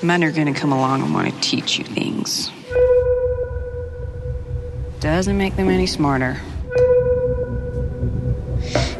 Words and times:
Men 0.00 0.22
are 0.22 0.30
gonna 0.30 0.54
come 0.54 0.72
along 0.72 1.02
and 1.02 1.12
want 1.12 1.34
to 1.34 1.40
teach 1.40 1.78
you 1.78 1.84
things. 1.84 2.50
Doesn't 5.00 5.36
make 5.36 5.56
them 5.56 5.68
any 5.68 5.86
smarter. 5.86 6.40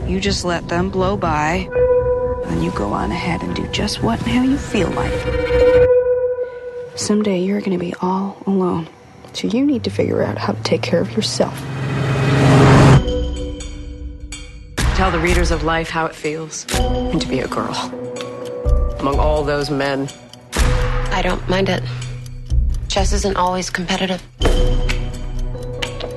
You 0.07 0.19
just 0.21 0.45
let 0.45 0.69
them 0.69 0.91
blow 0.91 1.17
by, 1.17 1.69
and 2.47 2.65
you 2.65 2.73
go 2.73 2.93
on 2.93 3.13
ahead 3.13 3.43
and 3.43 3.55
do 3.55 3.67
just 3.69 4.03
what 4.03 4.19
and 4.21 4.29
how 4.29 4.43
you 4.43 4.57
feel 4.57 4.91
like. 4.91 5.13
Someday 6.97 7.41
you're 7.41 7.61
gonna 7.61 7.79
be 7.79 7.95
all 8.01 8.43
alone, 8.47 8.89
so 9.35 9.47
you 9.47 9.65
need 9.65 9.85
to 9.85 9.91
figure 9.91 10.23
out 10.23 10.37
how 10.37 10.53
to 10.53 10.63
take 10.63 10.83
care 10.83 11.01
of 11.01 11.13
yourself. 11.13 11.57
Tell 14.97 15.13
the 15.13 15.21
readers 15.21 15.53
of 15.53 15.63
life 15.63 15.91
how 15.91 16.07
it 16.07 16.15
feels 16.15 16.67
and 16.75 17.21
to 17.21 17.29
be 17.29 17.39
a 17.39 17.47
girl 17.47 17.75
among 18.99 19.21
all 19.21 19.45
those 19.45 19.71
men. 19.71 20.09
I 21.19 21.23
don't 21.23 21.49
mind 21.49 21.69
it. 21.69 21.83
Chess 22.87 23.13
isn't 23.13 23.37
always 23.37 23.71
competitive. 23.71 24.23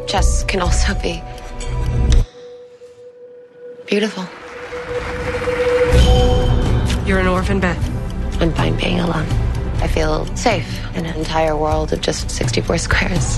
Chess 0.08 0.44
can 0.44 0.62
also 0.62 0.94
be 1.02 1.24
beautiful. 3.88 4.28
You're 7.08 7.18
an 7.18 7.26
orphan, 7.26 7.60
Beth. 7.60 7.84
I'm 8.40 8.54
fine 8.54 8.78
being 8.78 9.00
alone. 9.00 9.26
I 9.82 9.88
feel 9.88 10.28
safe 10.36 10.70
in 10.96 11.08
an 11.08 11.16
entire 11.18 11.58
world 11.58 11.94
of 11.94 12.02
just 12.02 12.30
64 12.30 12.78
squares. 12.78 13.38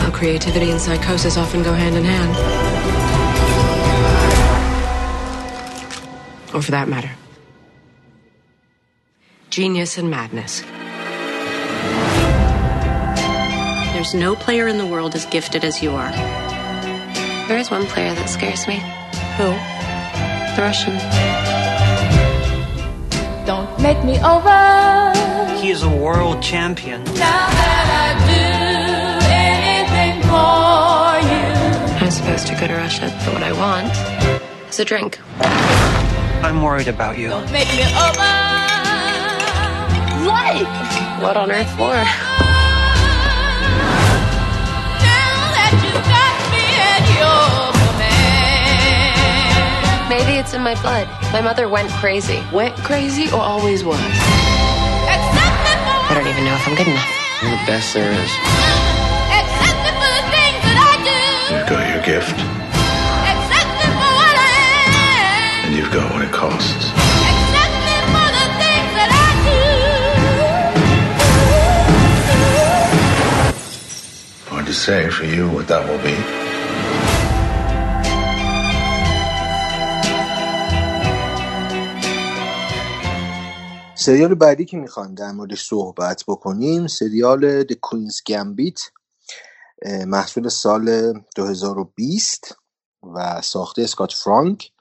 How 0.00 0.10
creativity 0.10 0.70
and 0.70 0.80
psychosis 0.80 1.36
often 1.36 1.62
go 1.62 1.74
hand 1.74 1.96
in 1.96 2.04
hand. 2.04 2.34
Or 6.54 6.62
for 6.62 6.70
that 6.70 6.88
matter, 6.88 7.10
genius 9.50 9.98
and 9.98 10.08
madness. 10.08 10.62
There's 13.92 14.14
no 14.14 14.36
player 14.36 14.68
in 14.68 14.78
the 14.78 14.86
world 14.86 15.14
as 15.16 15.26
gifted 15.26 15.64
as 15.64 15.82
you 15.82 15.90
are. 15.90 16.12
There 17.48 17.58
is 17.58 17.70
one 17.70 17.84
player 17.86 18.14
that 18.14 18.28
scares 18.28 18.68
me. 18.68 18.76
Who? 19.36 19.50
The 20.54 20.62
Russian. 20.62 20.96
Don't 23.44 23.80
make 23.82 24.02
me 24.04 24.18
over. 24.20 25.58
He 25.60 25.70
is 25.70 25.82
a 25.82 25.90
world 25.90 26.42
champion. 26.42 27.02
Now 27.04 27.50
that 27.58 27.88
I 28.06 28.14
do 28.30 28.46
anything 29.50 30.22
for 30.30 31.28
you. 31.28 32.04
I'm 32.04 32.10
supposed 32.10 32.46
to 32.46 32.54
go 32.54 32.68
to 32.68 32.74
Russia, 32.74 33.12
but 33.24 33.34
what 33.34 33.42
I 33.42 33.52
want 33.52 33.92
is 34.70 34.78
a 34.78 34.84
drink. 34.84 35.18
I'm 36.42 36.62
worried 36.62 36.88
about 36.88 37.18
you. 37.18 37.28
Don't 37.28 37.50
make 37.52 37.68
me 37.74 37.82
over. 37.82 38.49
What? 41.20 41.28
What 41.28 41.36
on 41.36 41.50
earth 41.52 41.68
for? 41.76 41.92
Now 45.04 45.36
that 45.56 45.72
you 45.84 45.92
got 46.08 46.34
me 46.48 46.64
at 46.80 47.04
your 47.20 47.76
command. 48.00 49.20
Maybe 50.08 50.38
it's 50.40 50.54
in 50.54 50.62
my 50.62 50.74
blood. 50.80 51.06
My 51.32 51.40
mother 51.40 51.68
went 51.68 51.90
crazy. 52.00 52.42
Went 52.52 52.74
crazy 52.76 53.28
or 53.30 53.40
always 53.40 53.84
was? 53.84 54.00
Accept 54.00 55.56
me 55.60 55.72
for, 55.84 56.08
I 56.08 56.12
don't 56.16 56.26
even 56.26 56.44
know 56.44 56.54
if 56.56 56.66
I'm 56.66 56.74
good 56.74 56.88
enough. 56.88 57.10
You're 57.42 57.52
the 57.52 57.64
best 57.66 57.92
there 57.94 58.10
is. 58.12 58.32
accept 59.28 59.80
for 60.00 60.10
the 60.16 60.24
things 60.32 60.60
that 60.64 60.78
I 60.80 60.94
do. 61.04 61.20
You've 61.54 61.68
got 61.68 61.84
your 61.92 62.02
gift, 62.04 62.36
Accept 63.28 63.70
for 63.76 63.92
what 64.16 64.34
I 64.36 64.56
am. 64.88 65.68
and 65.68 65.76
you've 65.76 65.92
got 65.92 66.08
what 66.12 66.22
it 66.24 66.32
costs. 66.32 66.89
Say 74.86 75.10
for 75.10 75.26
you 75.26 75.44
what 75.54 75.66
that 75.68 75.82
will 75.88 76.02
be. 76.08 76.16
سریال 83.94 84.34
بعدی 84.34 84.64
که 84.64 84.76
می‌خوایم 84.76 85.14
در 85.14 85.32
موردش 85.32 85.64
صحبت 85.64 86.24
بکنیم 86.28 86.86
سریال 86.86 87.62
The 87.62 87.74
Queen's 87.74 88.16
Gambit 88.30 88.80
محصول 90.06 90.48
سال 90.48 91.12
2020 91.36 92.56
و 93.14 93.40
ساخته 93.40 93.82
اسکات 93.82 94.12
فرانک 94.12 94.72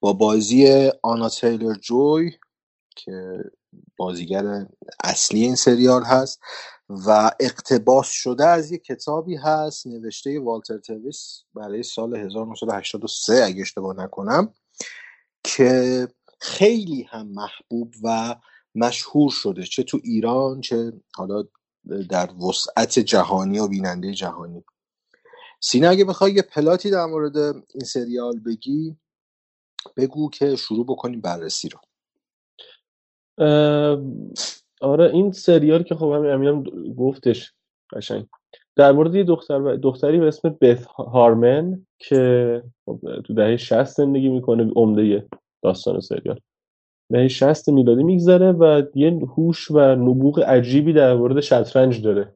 با 0.00 0.12
بازی 0.12 0.90
آنا 1.02 1.28
تیلر 1.28 1.74
جوی 1.74 2.30
که 2.96 3.38
بازیگر 3.96 4.66
اصلی 5.04 5.42
این 5.42 5.54
سریال 5.54 6.04
هست 6.04 6.40
و 6.88 7.30
اقتباس 7.40 8.08
شده 8.08 8.46
از 8.46 8.72
یک 8.72 8.84
کتابی 8.84 9.36
هست 9.36 9.86
نوشته 9.86 10.40
والتر 10.40 10.78
تویس 10.78 11.42
برای 11.54 11.82
سال 11.82 12.16
1983 12.16 13.44
اگه 13.44 13.62
اشتباه 13.62 13.96
نکنم 13.96 14.54
که 15.44 16.08
خیلی 16.40 17.02
هم 17.02 17.26
محبوب 17.26 17.94
و 18.02 18.36
مشهور 18.74 19.30
شده 19.30 19.62
چه 19.62 19.82
تو 19.82 20.00
ایران 20.04 20.60
چه 20.60 20.92
حالا 21.16 21.44
در 22.10 22.30
وسعت 22.34 22.98
جهانی 22.98 23.58
و 23.58 23.68
بیننده 23.68 24.14
جهانی. 24.14 24.64
سینا 25.60 25.90
اگه 25.90 26.04
بخوای 26.04 26.32
یه 26.32 26.42
پلاتی 26.42 26.90
در 26.90 27.06
مورد 27.06 27.36
این 27.36 27.84
سریال 27.84 28.40
بگی 28.40 28.96
بگو 29.96 30.30
که 30.30 30.56
شروع 30.56 30.86
بکنیم 30.86 31.20
بررسی 31.20 31.68
رو. 31.68 31.78
آره 34.84 35.10
این 35.14 35.32
سریال 35.32 35.82
که 35.82 35.94
خب 35.94 36.12
همین 36.12 36.30
امینم 36.30 36.62
گفتش 36.98 37.52
قشنگ. 37.92 38.26
در 38.76 38.92
مورد 38.92 39.14
یه 39.14 39.24
دختر 39.24 39.76
دختری 39.76 40.18
به 40.18 40.28
اسم 40.28 40.56
بث 40.60 40.86
هارمن 40.86 41.86
که 41.98 42.62
خب 42.86 43.00
تو 43.24 43.34
دهه 43.34 43.56
60 43.56 43.84
زندگی 43.84 44.28
می‌کنه 44.28 44.72
عمده 44.76 45.26
داستان 45.62 46.00
سریال. 46.00 46.40
دهه 47.12 47.28
60 47.28 47.68
میلادی 47.68 48.02
میگذره 48.02 48.52
و 48.52 48.82
یه 48.94 49.10
هوش 49.36 49.70
و 49.70 49.78
نبوغ 49.78 50.40
عجیبی 50.40 50.92
در 50.92 51.14
مورد 51.14 51.40
شطرنج 51.40 52.02
داره. 52.02 52.32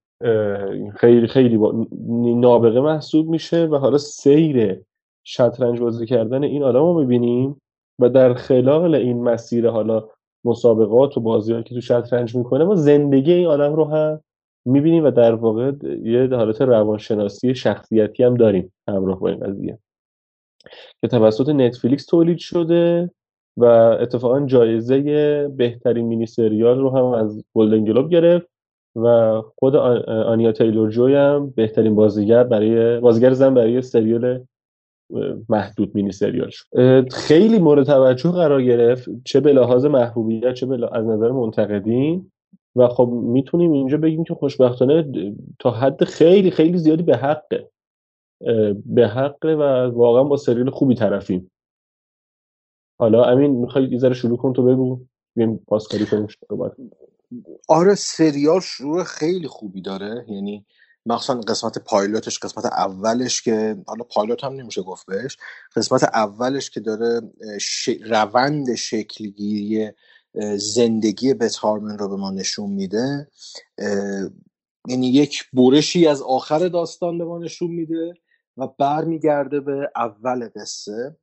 خیلی 0.97 1.29
خیلی 1.29 1.57
با 1.57 1.87
نابغه 2.17 2.81
محسوب 2.81 3.29
میشه 3.29 3.67
و 3.67 3.77
حالا 3.77 3.99
سیر 3.99 4.81
شطرنج 5.25 5.81
بازی 5.81 6.07
کردن 6.07 6.45
این 6.45 6.63
آدم 6.63 6.81
رو 6.81 7.01
می‌بینیم 7.01 7.61
و 7.99 8.09
در 8.09 8.35
خلال 8.35 8.95
این 8.95 9.23
مسیر 9.23 9.69
حالا 9.69 10.09
مسابقات 10.49 11.17
و 11.17 11.21
بازی 11.21 11.63
که 11.63 11.75
تو 11.75 11.81
شطرنج 11.81 12.37
می‌کنه 12.37 12.65
ما 12.65 12.75
زندگی 12.75 13.33
این 13.33 13.47
آدم 13.47 13.75
رو 13.75 13.85
هم 13.85 14.21
می‌بینیم 14.65 15.05
و 15.05 15.11
در 15.11 15.35
واقع 15.35 15.73
یه 16.03 16.29
حالت 16.33 16.63
روانشناسی 16.63 17.55
شخصیتی 17.55 18.23
هم 18.23 18.35
داریم 18.35 18.73
همراه 18.89 19.21
با 19.21 19.29
این 19.29 19.41
قضیه. 19.41 19.79
که 21.01 21.09
توسط 21.09 21.49
نتفلیکس 21.49 22.07
تولید 22.07 22.39
شده 22.39 23.11
و 23.57 23.65
اتفاقا 24.01 24.47
جایزه 24.47 25.49
بهترین 25.49 26.07
مینی 26.07 26.27
سریال 26.27 26.79
رو 26.79 26.91
هم 26.91 27.05
از 27.05 27.45
گلدن 27.55 27.85
گلوب 27.85 28.11
گرفت 28.11 28.47
و 28.97 29.43
خود 29.59 29.77
آنیا 29.77 30.53
تیلور 30.53 30.91
جوی 30.91 31.15
هم 31.15 31.51
بهترین 31.51 31.95
بازیگر 31.95 32.45
برای 32.45 33.01
بازیگر 33.01 33.33
زن 33.33 33.55
برای 33.55 33.83
سریال 33.83 34.45
محدود 35.49 35.95
مینی 35.95 36.13
سریال 36.13 36.51
شد 36.51 36.65
اه، 36.73 37.09
خیلی 37.09 37.59
مورد 37.59 37.87
توجه 37.87 38.31
قرار 38.31 38.63
گرفت 38.63 39.09
چه 39.25 39.41
به 39.41 39.53
لحاظ 39.53 39.85
محبوبیت 39.85 40.55
چه 40.55 40.67
به 40.67 40.77
لحاظ- 40.77 40.93
از 40.93 41.07
نظر 41.07 41.31
منتقدین. 41.31 42.31
و 42.77 42.89
خب 42.89 43.09
می‌تونیم 43.23 43.73
اینجا 43.73 43.97
بگیم 43.99 44.25
که 44.25 44.35
خوشبختانه 44.35 45.11
تا 45.59 45.71
حد 45.71 46.05
خیلی 46.05 46.51
خیلی 46.51 46.79
زیادی 46.79 47.03
به 47.03 47.17
حقه. 47.17 47.71
به 48.85 49.09
حقه 49.09 49.55
و 49.55 49.91
واقعا 49.95 50.25
با 50.25 50.37
سریال 50.37 50.71
خوبی 50.71 50.95
طرفیم. 50.95 51.51
حالا 53.01 53.25
امین 53.25 53.51
می‌خوای 53.51 53.85
یه 53.85 53.99
ذره 53.99 54.15
شروع 54.15 54.37
کن 54.39 54.53
تو 54.53 54.63
بگو. 54.63 55.01
بیم 55.37 55.57
پاسکاری 55.57 56.07
کنیم 56.07 56.27
آره 57.69 57.95
سریال 57.95 58.61
شروع 58.61 59.05
خیلی 59.05 59.49
خوبی 59.49 59.83
داره. 59.83 60.25
یعنی 60.29 60.67
مخصوصا 61.09 61.41
قسمت 61.41 61.79
پایلوتش 61.79 62.39
قسمت 62.39 62.67
اولش 62.67 63.43
که 63.43 63.77
حالا 63.87 64.05
پایلوت 64.05 64.45
هم 64.45 64.53
نمیشه 64.53 64.83
گفت 64.83 65.07
بهش 65.07 65.37
قسمت 65.77 66.05
اولش 66.05 66.71
که 66.71 66.81
داره 66.81 67.21
ش... 67.61 67.89
روند 67.89 68.75
شکلگیری 68.75 69.93
زندگی 70.57 71.35
بت 71.35 71.57
هارمن 71.57 71.99
رو 71.99 72.09
به 72.09 72.17
ما 72.17 72.31
نشون 72.31 72.71
میده. 72.71 73.29
یعنی 74.89 75.09
یک 75.09 75.45
برشی 75.53 76.07
از 76.07 76.23
آخر 76.23 76.69
داستان 76.69 77.19
به 77.19 77.25
ما 77.25 77.39
نشون 77.39 77.71
میده 77.71 78.15
و 78.57 78.69
برمیگرده 78.79 79.61
به 79.61 79.91
اول 79.97 80.49
قصه 80.57 81.17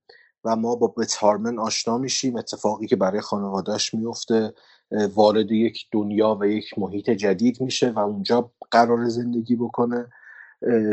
و 0.46 0.56
ما 0.56 0.76
با 0.76 0.94
بت 0.98 1.16
هارمن 1.16 1.60
آشنا 1.60 1.98
میشیم 1.98 2.38
اتفاقی 2.38 2.88
که 2.88 2.96
برای 2.96 3.22
خانوادهش 3.22 3.94
میفته. 3.94 4.54
وارد 4.92 5.52
یک 5.52 5.86
دنیا 5.92 6.38
و 6.42 6.46
یک 6.46 6.80
محیط 6.80 7.10
جدید 7.10 7.62
میشه 7.62 7.92
و 7.92 8.00
اونجا 8.00 8.52
قرار 8.72 9.10
زندگی 9.10 9.56
بکنه. 9.56 10.08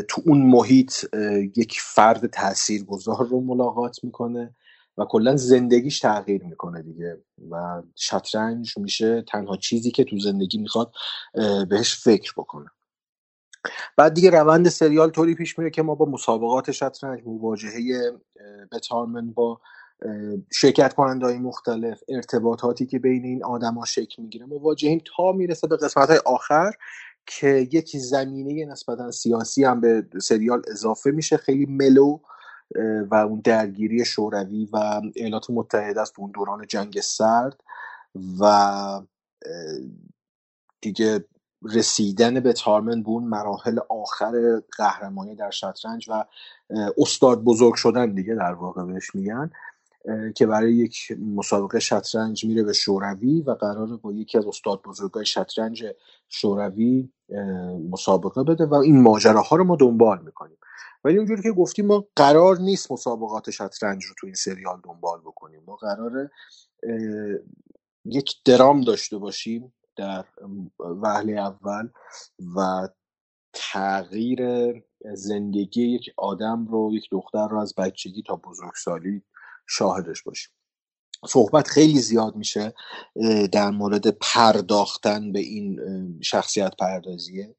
تو 0.09 0.23
اون 0.27 0.43
محیط 0.43 0.93
یک 1.57 1.79
فرد 1.81 2.27
تاثیرگذار 2.27 3.27
رو 3.27 3.41
ملاقات 3.41 4.05
می‌کنه 4.05 4.55
و 4.99 5.05
کلا 5.05 5.37
زندگیش 5.37 6.01
تغییر 6.01 6.45
می‌کنه 6.45 6.83
دیگه 6.83 7.23
و 7.51 7.83
شطرنج 7.97 8.79
میشه 8.79 9.23
تنها 9.23 9.57
چیزی 9.57 9.91
که 9.91 10.05
تو 10.05 10.19
زندگی 10.19 10.59
می‌خواد 10.59 10.93
بهش 11.71 11.95
فکر 12.05 12.33
بکنه. 12.37 12.67
بعد 13.97 14.15
دیگه 14.15 14.31
روند 14.31 14.69
سریال 14.69 15.11
طوری 15.11 15.35
پیش 15.35 15.59
میره 15.59 15.71
که 15.71 15.83
ما 15.83 15.95
با 15.95 16.07
مسابقات 16.07 16.71
شطرنج 16.71 17.21
مواجهه 17.27 18.13
بتارمن 18.73 19.33
با 19.33 19.61
شرکت 20.53 20.95
کننده 20.95 21.27
های 21.27 21.39
مختلف 21.39 22.01
ارتباطاتی 22.09 22.87
که 22.87 22.99
بین 22.99 23.25
این 23.25 23.45
آدما 23.45 23.85
شکل 23.85 24.23
می‌گیره 24.23 24.47
مواجهیم 24.47 25.03
تا 25.17 25.33
می‌رسه 25.33 25.67
به 25.67 25.77
قسمت 25.77 26.11
های 26.11 26.21
آخر 26.27 26.73
که 27.27 27.69
یک 27.73 27.97
زمینه 27.97 28.73
نسبتا 28.73 29.11
سیاسی 29.11 29.65
هم 29.65 29.81
به 29.81 30.07
سریال 30.23 30.63
اضافه 30.71 31.11
میشه 31.11 31.37
خیلی 31.37 31.67
ملو 31.67 32.19
و 33.11 33.15
اون 33.15 33.41
درگیری 33.45 34.05
شوروی 34.05 34.69
و 34.73 35.01
ایالات 35.15 35.51
متحده 35.51 36.01
است 36.01 36.19
اون 36.19 36.31
دوران 36.31 36.67
جنگ 36.67 37.01
سرد 37.01 37.61
و 38.41 39.01
دیگه 40.81 41.25
رسیدن 41.63 42.41
به 42.41 42.53
تارمن 42.53 43.03
به 43.03 43.09
اون 43.09 43.25
مراحل 43.25 43.79
آخر 43.89 44.63
قهرمانی 44.79 45.35
در 45.35 45.51
شطرنج 45.51 46.11
و 46.11 46.25
استاد 46.99 47.45
بزرگ 47.45 47.75
شدن 47.75 48.15
دیگه 48.15 48.35
در 48.35 48.53
واقع 48.53 48.85
بهش 48.85 49.15
میگن. 49.15 49.51
که 50.37 50.47
برای 50.47 50.75
یک 50.75 51.13
مسابقه 51.35 51.81
شطرنج 51.81 52.45
میره 52.45 52.63
به 52.63 52.73
شوروی 52.73 53.43
و 53.43 53.51
قرار 53.51 53.97
با 53.97 54.13
یکی 54.13 54.39
از 54.39 54.47
استاد 54.47 54.83
بزرگای 54.83 55.27
شطرنج 55.27 55.85
شوروی 56.29 57.09
مسابقه 57.91 58.43
بده 58.43 58.67
و 58.67 58.75
این 58.75 59.03
ماجراها 59.03 59.57
رو 59.57 59.65
ما 59.65 59.77
دنبال 59.77 60.23
می‌کنیم. 60.25 60.59
ولی 61.05 61.17
اونجوری 61.17 61.43
که 61.43 61.53
گفتیم 61.53 61.87
ما 61.87 62.05
قرار 62.17 62.59
نیست 62.59 62.93
مسابقات 62.93 63.51
شطرنج 63.51 64.05
رو 64.05 64.15
تو 64.19 64.27
این 64.27 64.35
سریال 64.35 64.81
دنبال 64.85 65.21
بکنیم. 65.21 65.63
ما 65.67 65.77
قرار 65.77 66.31
یک 68.05 68.35
درام 68.45 68.81
داشته 68.81 69.19
باشیم 69.19 69.73
در 69.97 70.25
وهله 70.81 71.33
اول 71.33 71.89
و 72.57 72.89
تغییر 73.53 74.43
زندگی 75.15 75.83
یک 75.83 76.11
آدم 76.17 76.67
رو 76.67 76.91
یک 76.93 77.09
دختر 77.11 77.49
رو 77.49 77.59
از 77.59 77.75
بچگی 77.79 78.23
تا 78.23 78.37
بزرگسالی 78.37 79.23
شاهدش 79.73 80.23
باشیم. 80.23 80.53
صحبت 81.29 81.69
خیلی 81.69 81.99
زیاد 81.99 82.37
میشه 82.37 82.75
در 83.53 83.71
مورد 83.71 84.11
پرداختن 84.11 85.33
به 85.33 85.41
این 85.41 85.81
شخصیت 86.23 86.77
پردازیه. 86.79 87.55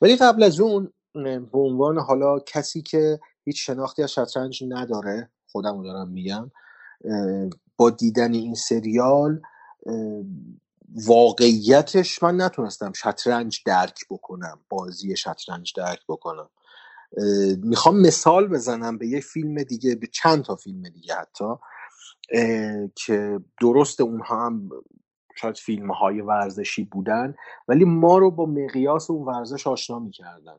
ولی 0.00 0.16
قبل 0.16 0.42
از 0.42 0.60
اون 0.60 0.92
به 1.14 1.58
عنوان 1.58 1.98
حالا 1.98 2.38
کسی 2.38 2.82
که 2.82 3.20
هیچ 3.44 3.66
شناختی 3.66 4.02
از 4.02 4.12
شطرنج 4.12 4.64
نداره 4.68 5.30
خودم 5.52 5.82
دارم 5.82 6.08
میگم 6.08 6.50
با 7.76 7.90
دیدن 7.90 8.34
این 8.34 8.54
سریال 8.54 9.42
واقعیتش 11.06 12.22
من 12.22 12.40
نتونستم 12.40 12.92
شطرنج 12.92 13.60
درک 13.66 14.00
بکنم 14.10 14.60
بازی 14.68 15.16
شطرنج 15.16 15.72
درک 15.76 16.00
بکنم. 16.08 16.50
می‌خوام 17.62 18.00
مثال 18.00 18.48
بزنم 18.48 18.98
به 18.98 19.06
یه 19.06 19.20
فیلم 19.20 19.62
دیگه 19.62 19.94
به 19.94 20.06
چند 20.06 20.44
تا 20.44 20.56
فیلم 20.56 20.82
دیگه 20.88 21.14
حتی 21.14 21.44
که 22.94 23.40
درست 23.60 24.00
اونها 24.00 24.46
هم 24.46 24.70
شاید 25.36 25.56
فیلم 25.56 25.90
های 25.90 26.20
ورزشی 26.20 26.84
بودن 26.84 27.34
ولی 27.68 27.84
ما 27.84 28.18
رو 28.18 28.30
با 28.30 28.46
مقیاس 28.46 29.10
اون 29.10 29.26
ورزش 29.26 29.66
آشنا 29.66 29.98
می‌کردن. 29.98 30.56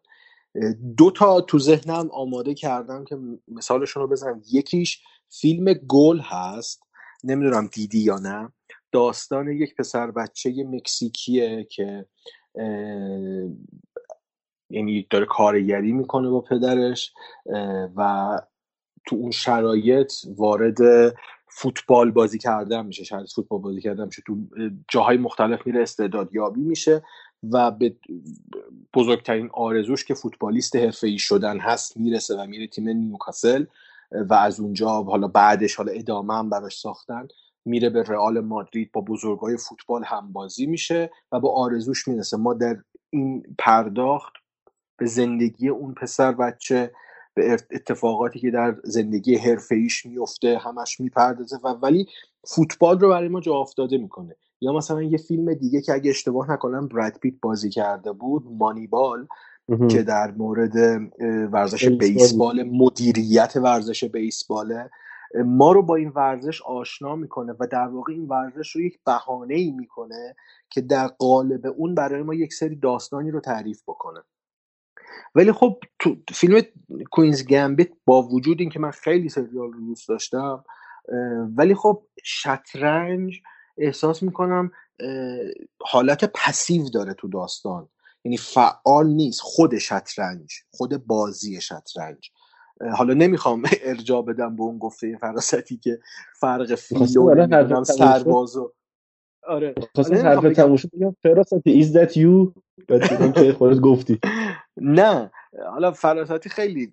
دو 0.97 1.11
تا 1.11 1.41
تو 1.41 1.59
ذهنم 1.59 2.09
آماده 2.11 2.53
کردم 2.53 3.03
که 3.03 3.17
مثالشون 3.47 4.03
رو 4.03 4.09
بزنم. 4.09 4.41
یکیش 4.51 5.01
فیلم 5.29 5.73
گل 5.73 6.19
هست. 6.19 6.81
نمی‌دونم 7.23 7.69
دیدی 7.73 7.99
یا 7.99 8.19
نه. 8.19 8.53
داستان 8.91 9.47
یک 9.47 9.75
پسر 9.75 10.11
بچه 10.11 10.63
مکزیکیه 10.63 11.67
که 11.71 12.05
یعنی 14.69 15.07
داره 15.09 15.25
کارگری 15.25 15.91
می‌کنه 15.91 16.29
با 16.29 16.41
پدرش 16.41 17.13
و 17.95 18.41
تو 19.07 19.15
اون 19.15 19.31
شرایط 19.31 20.13
وارد 20.37 20.77
فوتبال 21.49 22.11
بازی 22.11 22.37
کردن 22.37 22.85
میشه 22.85 23.03
شاید 23.03 23.27
فوتبال 23.35 23.61
بازی 23.61 23.81
کردن 23.81 24.05
میشه. 24.05 24.23
تو 24.27 24.37
جاهای 24.87 25.17
مختلف 25.17 25.67
میره 25.67 25.81
استعداد 25.81 26.35
یابی 26.35 26.61
میشه 26.61 27.03
و 27.51 27.71
به 27.71 27.95
بزرگترین 28.93 29.49
آرزوش 29.53 30.05
که 30.05 30.13
فوتبالیست 30.13 30.75
حرفه‌ای 30.75 31.17
شدن 31.17 31.59
هست 31.59 31.97
می‌رسه 31.97 32.35
و 32.35 32.45
میره 32.45 32.67
تیم 32.67 32.89
نیوکاسل 32.89 33.65
و 34.11 34.33
از 34.33 34.59
اونجا 34.59 34.89
حالا 34.89 35.27
بعدش 35.27 35.75
حالا 35.75 35.91
ادامه 35.91 36.33
هم 36.33 36.49
براش 36.49 36.79
ساختن 36.79 37.27
میره 37.65 37.89
به 37.89 38.03
رئال 38.03 38.39
مادرید 38.39 38.91
با 38.91 39.01
بزرگای 39.01 39.57
فوتبال 39.57 40.03
هم 40.03 40.31
بازی 40.31 40.65
میشه 40.65 41.11
و 41.31 41.39
با 41.39 41.53
آرزوش 41.55 42.07
می‌رسه. 42.07 42.37
ما 42.37 42.53
در 42.53 42.77
این 43.09 43.55
پرداخت 43.57 44.33
به 44.97 45.05
زندگی 45.05 45.69
اون 45.69 45.93
پسر 45.93 46.31
بچه 46.31 46.91
به 47.33 47.53
اتفاقاتی 47.71 48.39
که 48.39 48.51
در 48.51 48.75
زندگی 48.83 49.35
حرفه‌ایش 49.35 50.05
میفته 50.05 50.57
همش 50.57 50.99
می‌پردازه 50.99 51.57
و 51.63 51.67
ولی 51.67 52.07
فوتبال 52.43 52.99
رو 52.99 53.09
برای 53.09 53.27
ما 53.27 53.39
جا 53.39 53.53
افتاده 53.53 53.97
می‌کنه. 53.97 54.35
یا 54.61 54.73
مثلا 54.73 55.03
یه 55.03 55.17
فیلم 55.17 55.53
دیگه 55.53 55.81
که 55.81 55.93
اگه 55.93 56.09
اشتباه 56.09 56.51
نکنم 56.51 56.87
براد 56.87 57.17
پیت 57.17 57.33
بازی 57.41 57.69
کرده 57.69 58.11
بود 58.11 58.43
مانیبال 58.51 59.27
که 59.89 60.03
در 60.03 60.31
مورد 60.31 60.75
ورزش 61.53 61.87
بیسبال 61.87 62.63
مدیریت 62.63 63.53
ورزش 63.55 64.03
بیسباله 64.03 64.89
ما 65.45 65.71
رو 65.71 65.81
با 65.83 65.95
این 65.95 66.09
ورزش 66.09 66.61
آشنا 66.61 67.15
می‌کنه 67.15 67.55
و 67.59 67.67
در 67.67 67.87
واقع 67.87 68.13
این 68.13 68.27
ورزش 68.27 68.75
رو 68.75 68.81
یک 68.81 68.99
بهانه 69.05 69.55
ای 69.55 69.71
می‌کنه 69.71 70.35
که 70.69 70.81
در 70.81 71.07
قالب 71.07 71.73
اون 71.77 71.95
برای 71.95 72.23
ما 72.23 72.33
یک 72.33 72.53
سری 72.53 72.75
داستانی 72.75 73.31
رو 73.31 73.39
تعریف 73.39 73.81
بکنه. 73.87 74.19
ولی 75.35 75.51
خب 75.51 75.79
تو 75.99 76.15
فیلم 76.33 76.61
کوینز 77.11 77.45
گمبیت 77.45 77.89
با 78.05 78.21
وجود 78.21 78.59
اینکه 78.59 78.79
من 78.79 78.91
خیلی 78.91 79.29
سریال 79.29 79.71
رو 79.71 79.79
دوست 79.79 80.09
داشتم 80.09 80.63
ولی 81.57 81.75
خب 81.75 82.03
شطرنج 82.23 83.41
احساس 83.77 84.23
می‌کنم 84.23 84.71
حالت 85.81 86.25
پسیو 86.25 86.89
داره 86.89 87.13
تو 87.13 87.27
داستان. 87.27 87.89
یعنی 88.25 88.37
فعال 88.37 89.07
نیست 89.07 89.41
خود 89.41 89.77
شطرنج 89.77 90.53
خود 90.71 91.05
بازی 91.07 91.61
شطرنج. 91.61 92.31
حالا 92.97 93.13
نمی‌خوام 93.13 93.63
ارجاع 93.85 94.21
بدم 94.21 94.55
به 94.55 94.63
اون 94.63 94.77
گفته 94.77 95.17
فراستی 95.21 95.77
که 95.77 95.99
فرق 96.39 96.75
فیل 96.75 97.17
و 97.17 97.83
سرباز 97.83 98.57
و 98.57 98.73
آره. 99.47 99.75
حرف 99.97 100.55
تموم 100.55 100.75
شد 100.75 100.89
بگم 100.93 101.15
فراستی 101.23 101.71
is 101.71 101.97
that 101.97 102.17
you 102.17 102.51
که 103.35 103.53
خودت 103.57 103.79
گفتی. 103.79 104.19
نه 104.81 105.31
حالا 105.71 105.91
فراستی 105.91 106.49
خیلی 106.49 106.91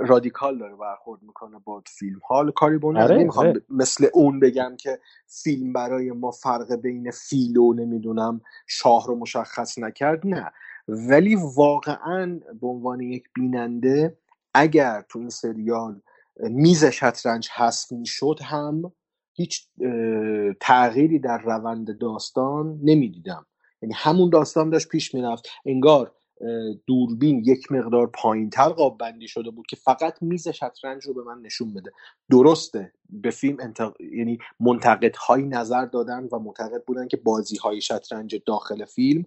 رادیکال 0.00 0.58
داره 0.58 0.76
برخورد 0.76 1.22
می‌کنه 1.22 1.58
با 1.64 1.82
فیلم 1.86 2.20
حال 2.28 2.50
کاری 2.50 2.78
به 2.78 2.86
آره، 2.86 3.16
نمی‌خوام 3.18 3.46
آره. 3.46 3.62
مثل 3.70 4.06
اون 4.14 4.40
بگم 4.40 4.76
که 4.78 5.00
فیلم 5.26 5.72
برای 5.72 6.10
ما 6.10 6.30
فرق 6.30 6.74
بین 6.74 7.10
فیل 7.10 7.56
و 7.56 7.74
نمی‌دونم 7.74 8.40
شاه 8.66 9.06
رو 9.06 9.16
مشخص 9.16 9.78
نکرد 9.78 10.26
نه. 10.26 10.52
ولی 10.88 11.36
واقعا 11.56 12.40
به 12.60 12.66
عنوان 12.66 13.00
یک 13.00 13.24
بیننده 13.34 14.18
اگر 14.54 15.04
تو 15.08 15.18
این 15.18 15.28
سریال 15.28 16.00
میز 16.40 16.84
شطرنج 16.84 17.48
حذف 17.48 17.92
می‌شد 17.92 18.38
هم 18.42 18.92
هیچ 19.32 19.68
تغییری 20.60 21.18
در 21.18 21.38
روند 21.38 21.98
داستان 21.98 22.80
نمی‌دیدم. 22.82 23.46
یعنی 23.82 23.94
همون 23.96 24.30
داستان 24.30 24.70
داشت 24.70 24.88
پیش 24.88 25.14
می‌رفت. 25.14 25.48
انگار 25.66 26.12
دوربین 26.86 27.42
یک 27.44 27.72
مقدار 27.72 28.06
پایین 28.06 28.50
تر 28.50 28.68
قاب 28.68 28.98
بندی 28.98 29.28
شده 29.28 29.50
بود 29.50 29.66
که 29.66 29.76
فقط 29.76 30.22
میز 30.22 30.48
شطرنج 30.48 31.04
رو 31.04 31.14
به 31.14 31.22
من 31.22 31.42
نشون 31.42 31.74
بده. 31.74 31.92
درسته 32.30 32.92
به 33.10 33.30
فیلم 33.30 33.56
انتق... 33.60 34.00
یعنی 34.00 34.38
منتقدهایی 34.60 35.46
نظر 35.46 35.84
دادن 35.84 36.28
و 36.32 36.38
معتقد 36.38 36.84
بودن 36.84 37.08
که 37.08 37.16
بازی 37.16 37.56
های 37.56 37.80
شطرنج 37.80 38.42
داخل 38.46 38.84
فیلم 38.84 39.24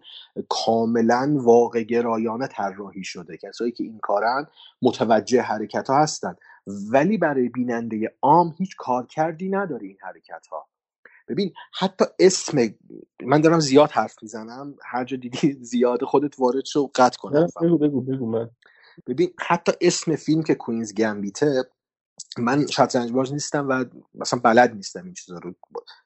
کاملا 0.50 1.36
واقع 1.38 1.84
گرایانه 1.84 2.48
طراحی 2.48 3.04
شده. 3.04 3.38
کسایی 3.38 3.72
که 3.72 3.84
این 3.84 4.00
کارن 4.00 4.48
متوجه 4.82 5.42
حرکت 5.42 5.89
ها 5.89 6.01
هستن. 6.01 6.36
ولی 6.92 7.18
برای 7.18 7.50
بیننده 7.50 8.13
عام 8.22 8.56
هیچ 8.58 8.75
کارکردی 8.78 9.50
نداره 9.50 9.88
این 9.88 9.98
حرکت 10.01 10.48
ها 10.48 10.69
ببین 11.30 11.54
حتی 11.80 12.06
اسم 12.20 12.76
من 13.24 13.42
دارم 13.42 13.62
زیاد 13.62 13.92
حرف 13.92 14.16
می‌زنم 14.24 14.76
هر 14.86 15.06
جا 15.06 15.18
دیدی 15.18 15.54
زیاد 15.72 16.04
خودت 16.06 16.40
وارد 16.40 16.66
شو 16.66 16.92
قطع 16.96 17.20
کن 17.20 17.34
نه، 17.34 17.42
حرفم. 17.42 17.62
بگو 17.68 17.80
بگو 17.80 18.02
بگو 18.02 18.28
من. 18.28 18.52
ببین 19.08 19.34
حتی 19.40 19.74
اسم 19.82 20.18
فیلم 20.18 20.44
که 20.44 20.56
کوینز 20.56 20.94
گمبیته 20.96 21.64
من 22.40 22.68
شطرنج 22.68 23.12
باز 23.12 23.34
نیستم 23.34 23.70
و 23.70 23.86
مثلا 24.16 24.40
بلد 24.40 24.76
نیستم 24.76 25.06
این 25.06 25.14
چیزا 25.14 25.38
رو. 25.40 25.56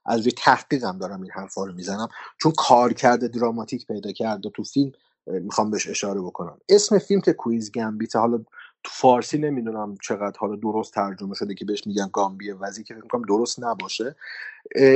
از 0.05 0.21
روی 0.21 0.31
تحقیقم 0.31 0.97
دارم 0.99 1.21
این 1.21 1.31
حرفا 1.31 1.65
رو 1.65 1.73
می‌زنم. 1.73 2.07
چون 2.41 2.53
کار 2.57 2.93
کرده 2.93 3.27
دراماتیک 3.27 3.87
پیدا 3.87 4.11
کرده 4.11 4.49
تو 4.49 4.63
فیلم 4.63 4.91
می‌خوام 5.27 5.71
بهش 5.71 5.89
اشاره 5.89 6.21
بکنم. 6.21 6.59
اسم 6.69 6.99
فیلم 6.99 7.21
که 7.21 7.33
کوینز 7.33 7.71
گمبیته 7.71 8.19
حالا 8.19 8.43
تو 8.83 8.91
فارسی 8.93 9.37
نمی‌دونم 9.37 9.97
چقدر 10.03 10.37
حالا 10.37 10.55
درست 10.55 10.93
ترجمه 10.93 11.35
شده 11.35 11.53
که 11.53 11.65
بهش 11.65 11.87
میگن 11.87 12.09
گامبی 12.13 12.51
وزی 12.51 12.83
که 12.83 12.93
فکر 12.93 13.03
می‌کنم 13.03 13.21
درست 13.21 13.63
نباشه. 13.63 14.15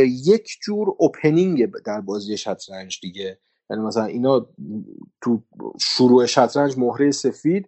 یک 0.06 0.58
جور 0.62 0.96
اوپنینگ 0.98 1.72
در 1.86 2.02
بازی 2.02 2.38
شطرنج 2.38 3.00
دیگه. 3.02 3.40
یعنی 3.70 3.84
مثلا 3.84 4.06
اینا 4.06 4.48
تو 5.22 5.44
شروع 5.82 6.26
شطرنج 6.26 6.78
مهره 6.78 7.12
سفید 7.12 7.68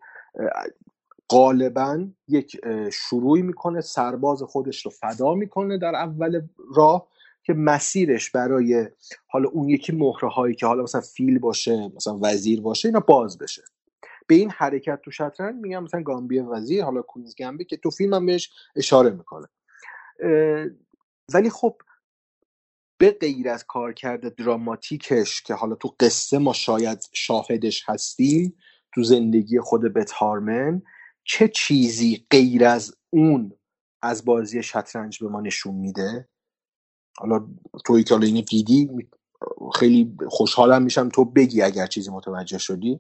غالبا 1.30 2.08
یک 2.28 2.62
شروعی 2.94 3.42
می‌کنه 3.42 3.82
سرباز 3.82 4.44
خودش 4.44 4.86
رو 4.86 4.92
فدا 4.92 5.34
می‌کنه 5.34 5.78
در 5.78 5.96
اول 5.96 6.42
راه 6.76 7.08
که 7.44 7.54
مسیرش 7.54 8.32
برای 8.32 8.88
حالا 9.28 9.50
اون 9.50 9.70
یکی 9.70 9.92
مهره 9.92 10.30
هایی 10.30 10.56
که 10.56 10.66
حالا 10.66 10.84
مثلا 10.84 11.02
فیل 11.02 11.40
باشه 11.40 11.92
مثلا 11.96 12.20
وزیر 12.22 12.62
باشه 12.62 12.88
اینا 12.88 13.00
باز 13.00 13.38
بشه. 13.38 13.62
به 14.30 14.48
حرکت 14.52 15.02
تو 15.02 15.12
شطرنج 15.12 15.56
میگم 15.56 15.84
مثلا 15.84 16.02
گامبی 16.02 16.40
وزیر 16.40 16.84
حالا 16.84 17.02
کوینز 17.02 17.36
گمبی 17.36 17.66
که 17.66 17.78
تو 17.78 17.90
فیلم 17.90 18.14
هم 18.14 18.26
بهش 18.26 18.50
اشاره 18.76 19.10
می‌کنه. 19.10 19.48
ولی 21.34 21.50
خب 21.50 21.82
به 22.98 23.12
غیر 23.12 23.50
از 23.50 23.66
کارکرد 23.68 24.36
دراماتیکش 24.36 25.42
که 25.42 25.54
حالا 25.54 25.76
تو 25.76 25.96
قصه 26.00 26.38
ما 26.38 26.54
شاید 26.54 27.10
شاهدش 27.14 27.84
هستیم 27.90 28.58
تو 28.96 29.04
زندگی 29.04 29.60
خود 29.60 29.94
بت 29.94 30.12
هارمن 30.12 30.82
چه 31.24 31.48
چیزی 31.48 32.26
غیر 32.32 32.66
از 32.66 32.96
اون 33.10 33.54
از 34.02 34.26
بازی 34.26 34.64
شطرنج 34.64 35.24
به 35.24 35.30
ما 35.30 35.42
نشون 35.42 35.76
میده؟ 35.76 36.30
حالا 37.18 37.48
توی 37.86 38.04
که 38.04 38.14
حالا 38.14 38.28
اینو 38.28 38.42
دیدی 38.42 38.90
خیلی 39.76 40.16
خوشحالم 40.28 40.84
میشم 40.84 41.10
تو 41.10 41.26
بگی 41.26 41.62
اگر 41.62 41.88
چیزی 41.88 42.12
متوجه 42.12 42.58
شدی. 42.58 43.00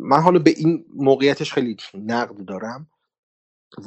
من 0.00 0.20
حالا 0.20 0.38
به 0.38 0.50
این 0.56 0.84
موقعیتش 0.94 1.52
خیلی 1.52 1.76
نقد 1.94 2.44
دارم. 2.44 2.86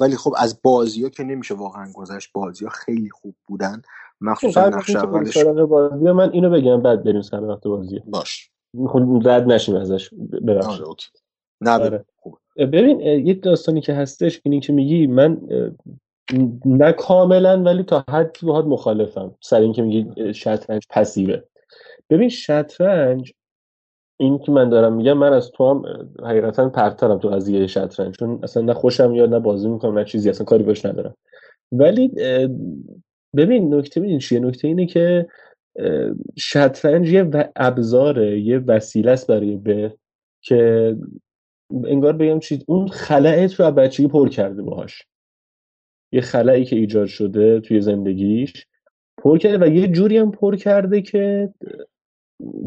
ولی 0.00 0.16
خب 0.16 0.34
از 0.38 0.62
بازی 0.62 1.02
ها 1.02 1.08
که 1.08 1.22
نمیشه 1.24 1.54
واقعا 1.54 1.92
گذشت 1.92 2.32
بازی 2.32 2.64
ها 2.64 2.70
خیلی 2.70 3.10
خوب 3.10 3.34
بودن. 3.46 3.82
مخصوصا 4.20 4.68
نقش 4.68 4.96
اولش. 4.96 5.36
بازی 5.46 6.04
من 6.04 6.32
اینو 6.32 6.50
بگم 6.50 6.82
بعد 6.82 7.04
بریم 7.04 7.22
سراغ 7.22 7.44
وقت 7.44 7.64
بازی. 7.64 8.02
باش. 8.06 8.50
خود 8.86 9.28
رد 9.28 9.46
نشیم 9.46 9.76
ازش. 9.76 10.10
ببخشید. 10.46 10.82
آره 10.82 10.96
نه 11.60 11.70
آره. 11.70 12.04
ببین 12.56 13.00
یه 13.00 13.34
داستانی 13.34 13.80
که 13.80 13.94
هستش 13.94 14.40
اینی 14.44 14.60
که 14.60 14.72
میگی 14.72 15.06
من 15.06 15.40
نه 16.64 16.92
کاملا 16.92 17.62
ولی 17.62 17.82
تا 17.82 18.04
حدی 18.10 18.46
باهات 18.46 18.64
مخالفم. 18.64 19.34
سر 19.40 19.60
اینکه 19.60 19.82
میگی 19.82 20.34
شطرنج 20.34 20.82
پسیوه. 20.90 21.40
ببین 22.10 22.28
شطرنج 22.28 23.32
این 24.20 24.38
که 24.38 24.52
من 24.52 24.68
دارم 24.68 24.92
میگم 24.92 25.12
من 25.12 25.32
از 25.32 25.50
تو 25.50 25.70
هم 25.70 25.82
حقیقتا 26.24 26.68
پرترم 26.68 27.18
تو 27.18 27.28
قضیه 27.28 27.66
شطرنج. 27.66 28.16
چون 28.16 28.40
اصلا 28.42 28.62
نه 28.62 28.74
خوشم 28.74 29.10
میاد 29.10 29.34
نه 29.34 29.38
بازی 29.38 29.68
می‌کنم 29.68 29.98
نه 29.98 30.04
چیزی 30.04 30.30
اصلا 30.30 30.44
کاری 30.44 30.62
باش 30.62 30.86
ندارم. 30.86 31.14
ولی 31.72 32.08
ببین 33.36 33.74
نکته 33.74 34.00
ببین 34.00 34.18
چیه؟ 34.18 34.40
نکته 34.40 34.68
اینه 34.68 34.86
که 34.86 35.26
شطرنج 36.38 37.12
یه 37.12 37.30
ابزاره 37.56 38.40
یه 38.40 38.58
وسیله 38.58 39.10
است 39.10 39.26
برای 39.26 39.56
به 39.56 39.94
که 40.42 40.96
انگار 41.84 42.12
بگم 42.12 42.38
چی 42.38 42.64
اون 42.66 42.88
رو 43.58 43.64
از 43.64 43.74
بچگی 43.74 44.08
پر 44.08 44.28
کرده 44.28 44.62
باهاش. 44.62 45.02
یه 46.12 46.20
خلایی 46.20 46.64
که 46.64 46.76
ایجاد 46.76 47.06
شده 47.06 47.60
توی 47.60 47.80
زندگیش 47.80 48.66
پر 49.18 49.38
کرده 49.38 49.66
و 49.66 49.68
یه 49.68 49.88
جوری 49.88 50.18
هم 50.18 50.30
پر 50.30 50.56
کرده 50.56 51.02
که 51.02 51.54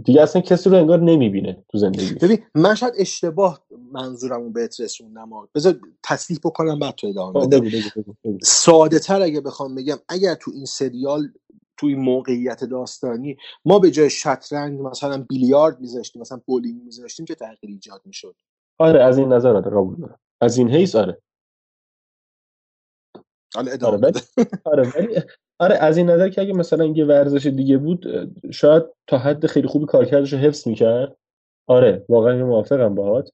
دیگه 0.06 0.22
اصلا 0.22 0.42
کسی 0.42 0.70
رو 0.70 0.76
انگار 0.78 1.00
نمی‌بینه 1.00 1.64
تو 1.72 1.78
زندگی 1.78 2.14
ببین 2.14 2.40
من 2.56 2.76
شاید 2.76 2.94
اشتباه 2.98 3.66
منظورمو 3.92 4.50
بهت 4.50 4.80
رسوندم. 4.80 5.30
بذار 5.56 5.80
تصدیح 6.04 6.40
بکنم 6.44 6.80
بعد 6.80 6.96
تو 6.96 7.08
ادامه. 7.08 7.62
ساده 8.44 9.00
تر 9.00 9.22
اگه 9.22 9.42
بخوام 9.42 9.76
بگم 9.76 9.98
اگر 10.10 10.36
تو 10.36 10.52
این 10.56 10.66
سریال 10.66 11.28
تو 11.78 11.88
این 11.88 12.00
موقعیت 12.00 12.64
داستانی 12.64 13.38
ما 13.66 13.80
به 13.80 13.92
جای 13.92 14.10
شطرنج 14.10 14.80
مثلا 14.80 15.26
بیلیارد 15.30 15.80
میذاشتیم 15.80 16.22
مثلا 16.22 16.42
بولینگ 16.46 16.84
میذاشتیم 16.84 17.26
چه 17.26 17.36
تغییری 17.36 17.74
ایجاد 17.74 18.02
می‌شد؟ 18.06 18.36
آره 18.80 19.04
از 19.04 19.18
این 19.18 19.34
نظر 19.34 19.56
آره 19.56 19.72
قبول 19.72 19.96
دارم. 19.96 20.20
از 20.42 20.58
این 20.58 20.70
حیث 20.70 20.96
آره. 20.96 21.22
حالا 23.56 23.66
آره 23.66 23.74
ادامه 23.74 23.98
بده. 23.98 24.20
آره 24.72 24.84
ولی 24.96 25.22
آره 25.60 25.76
از 25.76 25.98
این 25.98 26.10
نظر 26.10 26.30
که 26.30 26.42
اگه 26.42 26.54
مثلا 26.54 26.86
یه 26.86 27.06
ورزش 27.06 27.46
دیگه 27.46 27.78
بود 27.78 28.06
شاید 28.52 28.84
تا 29.08 29.18
حد 29.18 29.46
خیلی 29.46 29.68
خوبی 29.68 29.86
کارکردش 29.86 30.34
رو 30.34 30.40
حفظ 30.40 30.68
می‌کرد. 30.68 31.16
آره 31.68 32.06
واقعا 32.10 32.46
موافقم 32.46 32.96
باهات. 32.96 33.30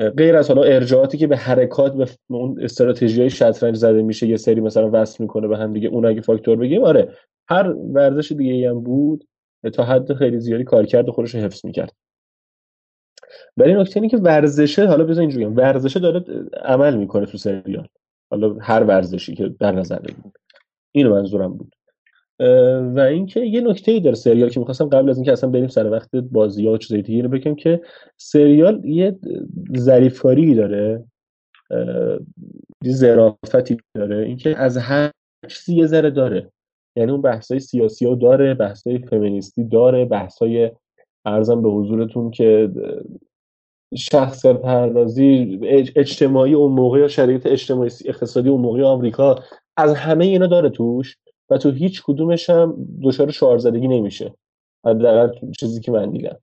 اه، 0.00 0.10
غیر 0.10 0.36
از 0.36 0.48
حالا 0.48 0.62
ارجاعاتی 0.62 1.18
که 1.18 1.26
به 1.26 1.36
حرکات 1.36 1.94
به 1.94 2.06
اون 2.30 2.62
استراتژی 2.62 3.20
های 3.20 3.30
شطرنج 3.30 3.76
زده 3.76 4.02
میشه 4.02 4.26
یه 4.26 4.36
سری 4.36 4.60
مثلا 4.60 4.90
وصل 4.92 5.22
می‌کنه 5.22 5.48
به 5.48 5.58
هم 5.58 5.72
دیگه 5.72 5.88
اون 5.88 6.06
اگه 6.06 6.20
فاکتور 6.20 6.56
بگیم 6.56 6.84
آره 6.84 7.12
هر 7.48 7.68
ورزش 7.68 8.32
دیگه 8.32 8.70
هم 8.70 8.80
بود 8.80 9.28
تا 9.74 9.84
حد 9.84 10.14
خیلی 10.14 10.40
زیادی 10.40 10.64
کارکرد 10.64 11.10
خودش 11.10 11.34
رو 11.34 11.40
حفظ 11.40 11.64
می‌کرد. 11.64 11.92
ولی 13.56 13.74
نکته 13.74 13.96
اینه 13.96 14.08
که 14.08 14.16
ورزشه 14.16 14.86
حالا 14.86 15.04
بذار 15.04 15.20
اینجوری 15.20 15.44
ورزشه 15.44 16.00
داره 16.00 16.24
عمل 16.62 16.96
می‌کنه 16.96 17.26
تو 17.26 17.38
سریال. 17.38 17.88
حالا 18.34 18.56
هر 18.60 18.82
ورزشی 18.82 19.34
که 19.34 19.54
در 19.60 19.72
نظر 19.72 19.98
بگیریم. 19.98 20.32
اینو 20.92 21.14
منظورم 21.14 21.56
بود. 21.56 21.74
و 22.94 23.00
اینکه 23.00 23.40
یه 23.40 23.60
نکته 23.60 23.92
ای 23.92 24.00
داره 24.00 24.16
سریال 24.16 24.48
که 24.48 24.60
می‌خواستم 24.60 24.88
قبل 24.88 25.10
از 25.10 25.16
اینکه 25.16 25.32
اصلا 25.32 25.50
بریم 25.50 25.68
سر 25.68 25.90
وقت 25.90 26.16
بازی 26.16 26.66
ها 26.66 26.72
و 26.72 26.78
چیزای 26.78 27.02
دیگه 27.02 27.16
اینو 27.16 27.28
بگم 27.28 27.54
که 27.54 27.80
سریال 28.16 28.84
یه 28.84 29.18
ظریفکاری 29.76 30.54
داره 30.54 31.04
یه 32.84 32.92
ظرافتی 32.92 33.76
داره 33.94 34.26
اینکه 34.26 34.58
از 34.58 34.76
هر 34.76 35.10
چیزی 35.48 35.76
یه 35.76 35.86
ذره 35.86 36.10
داره. 36.10 36.50
یعنی 36.96 37.12
اون 37.12 37.22
بحثای 37.22 37.60
سیاسی 37.60 38.06
ها 38.06 38.14
داره 38.14 38.54
بحثای 38.54 38.98
فمینیستی 38.98 39.64
داره 39.64 40.04
بحثای 40.04 40.70
ارزم 41.24 41.62
به 41.62 41.70
حضورتون 41.70 42.30
که 42.30 42.70
شخصیت 43.96 44.56
پردازی 44.56 45.58
اج- 45.62 45.92
اجتماعی 45.96 46.54
اون 46.54 46.72
موقع 46.72 46.98
یا 46.98 47.08
شرایط 47.08 47.46
اجتماعی 47.46 47.90
اقتصادی 48.04 48.48
اون 48.48 48.60
موقع 48.60 48.82
آمریکا 48.82 49.36
از 49.76 49.94
همه 49.94 50.24
اینا 50.24 50.46
داره 50.46 50.70
توش 50.70 51.16
و 51.50 51.58
تو 51.58 51.70
هیچ 51.70 52.02
کدومش 52.06 52.50
هم 52.50 52.76
دچار 53.02 53.30
شعارزدگی 53.30 53.88
نمیشه. 53.88 54.34
حداقل 54.86 55.32
چیزی 55.60 55.80
که 55.80 55.92
من 55.92 56.10
دیدم. 56.10 56.36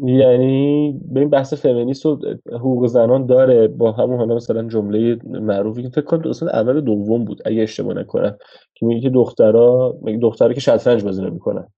یعنی 0.00 1.00
به 1.12 1.20
این 1.20 1.30
بحث 1.30 1.54
فمینیست 1.54 2.06
و 2.06 2.18
حقوق 2.52 2.86
زنان 2.86 3.26
داره 3.26 3.68
با 3.68 3.92
همون 3.92 4.18
حالا 4.18 4.34
مثلا 4.34 4.68
جمله 4.68 5.18
معروفی 5.24 5.82
که 5.82 5.88
فکر 5.88 6.04
کنم 6.04 6.30
اصلا 6.30 6.50
اول 6.50 6.80
دوم 6.80 7.24
بود 7.24 7.42
اگه 7.44 7.62
اشتباه 7.62 7.94
نکنم. 7.94 8.36
که 8.74 8.86
میگه 8.86 9.00
که 9.00 9.10
دخترها 9.10 9.98
میگه 10.02 10.18
دخترها 10.18 10.52
که 10.52 10.60
شطرنج 10.60 11.04
بازی 11.04 11.22
نمی‌کنن. 11.22 11.68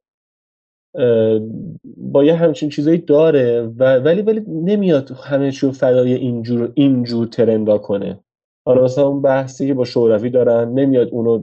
با 1.97 2.25
یه 2.25 2.35
همچین 2.35 2.69
چیزایی 2.69 2.99
داره 2.99 3.63
و 3.79 3.97
ولی 3.99 4.23
ولی 4.23 4.41
نمیاد 4.49 5.11
همه 5.11 5.53
چی 5.53 5.67
رو 5.67 5.73
فدای 5.73 6.15
اینجور 6.15 6.73
اینجور 6.75 7.27
ترندا 7.27 7.79
کنه. 7.79 8.21
حالا 8.67 8.85
مثلا 8.85 9.07
اون 9.07 9.23
بحثی 9.23 9.67
که 9.67 9.75
با 9.75 9.85
شوروی 9.85 10.31
دارن 10.31 10.69
نمیاد 10.69 11.09
اونو 11.09 11.43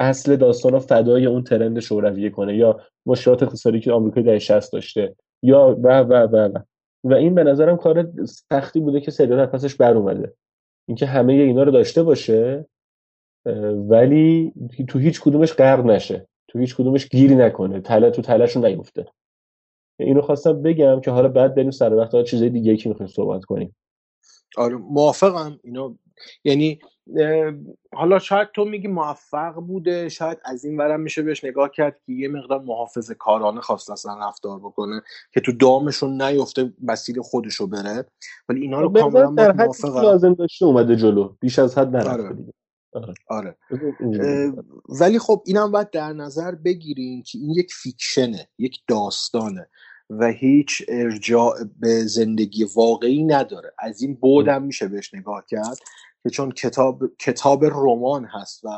اصل 0.00 0.36
داستان 0.36 0.72
رو 0.72 0.78
فدای 0.78 1.26
اون 1.26 1.42
ترند 1.42 1.80
شورویه 1.80 2.30
کنه 2.30 2.56
یا 2.56 2.80
مشکلات 3.06 3.42
اقتصادی 3.42 3.80
که 3.80 3.92
آمریکا 3.92 4.20
در 4.20 4.38
60 4.38 4.72
داشته 4.72 5.16
یا 5.42 5.76
و 5.82 6.00
و 6.00 6.12
و 6.12 6.36
و. 6.36 6.58
و 7.04 7.14
این 7.14 7.34
به 7.34 7.44
نظرم 7.44 7.76
کار 7.76 8.08
سختی 8.24 8.80
بوده 8.80 9.00
که 9.00 9.10
سریال 9.10 9.46
پسش 9.46 9.74
بر 9.74 9.94
اومده. 9.96 10.34
اینکه 10.88 11.06
همه 11.06 11.32
اینا 11.32 11.62
رو 11.62 11.72
داشته 11.72 12.02
باشه 12.02 12.66
ولی 13.88 14.52
تو 14.88 14.98
هیچ 14.98 15.20
کدومش 15.20 15.52
غرق 15.52 15.86
نشه. 15.86 16.26
تو 16.50 16.58
هیچ 16.58 16.76
کدومش 16.76 17.08
گیری 17.08 17.34
نکنه. 17.34 17.80
تله 17.80 18.10
تو 18.10 18.22
تلهش 18.22 18.56
رو 18.56 18.62
نیفته. 18.62 19.06
اینو 20.00 20.22
خواستم 20.22 20.62
بگم 20.62 21.00
که 21.00 21.10
حالا 21.10 21.28
بعد 21.28 21.54
بریم 21.54 21.70
سر 21.70 21.94
وقت 21.94 22.24
چیزای 22.24 22.48
دیگه 22.48 22.76
که 22.76 22.88
می‌خوایم 22.88 23.12
صحبت 23.12 23.44
کنیم. 23.44 23.76
آره 24.56 24.76
موافقم. 24.76 25.60
اینا 25.64 25.94
یعنی 26.44 26.78
حالا 27.94 28.18
شاید 28.18 28.48
تو 28.54 28.64
میگی 28.64 28.88
موفق 28.88 29.54
بوده. 29.54 30.08
شاید 30.08 30.38
از 30.44 30.64
این 30.64 30.76
ورم 30.76 31.00
میشه 31.00 31.22
بهش 31.22 31.44
نگاه 31.44 31.70
کرد 31.70 32.00
که 32.06 32.12
یه 32.12 32.28
مقدار 32.28 32.60
محافظه 32.60 33.14
کارانه 33.14 33.60
خواست 33.60 33.90
اصلا 33.90 34.28
رفتار 34.28 34.58
بکنه 34.58 35.02
که 35.32 35.40
تو 35.40 35.52
دامشون 35.52 36.22
نیفته 36.22 36.72
مسیر 36.82 37.20
خودشو 37.20 37.66
بره. 37.66 38.04
ولی 38.48 38.60
اینا 38.60 38.80
رو 38.80 38.90
نظر 38.90 39.00
کاملا 39.00 39.30
موافقم 39.30 40.02
لازم 40.02 40.34
داشته 40.34 40.66
اومده 40.66 40.96
جلو. 40.96 41.34
بیش 41.40 41.58
از 41.58 41.78
حد 41.78 41.96
نرفته 41.96 42.10
آره 42.10 42.34
دیگه. 42.34 42.52
آره. 42.92 43.14
آره. 43.26 43.56
ولی 45.00 45.18
خب 45.18 45.42
اینم 45.46 45.72
باید 45.72 45.90
در 45.90 46.12
نظر 46.12 46.54
بگیریم 46.54 47.22
که 47.22 47.38
این 47.38 47.50
یک 47.50 47.72
فیکشنه 47.72 48.48
یک 48.58 48.78
داستانه 48.86 49.68
و 50.10 50.26
هیچ 50.26 50.82
ارجاع 50.88 51.54
به 51.80 52.04
زندگی 52.04 52.66
واقعی 52.74 53.24
نداره. 53.24 53.72
از 53.78 54.02
این 54.02 54.14
بودم 54.14 54.62
میشه 54.62 54.88
بهش 54.88 55.14
نگاه 55.14 55.44
کرد 55.48 55.78
که 56.22 56.30
چون 56.30 56.50
کتاب 56.50 57.16
کتاب 57.18 57.64
رمان 57.64 58.24
هست 58.24 58.64
و 58.64 58.68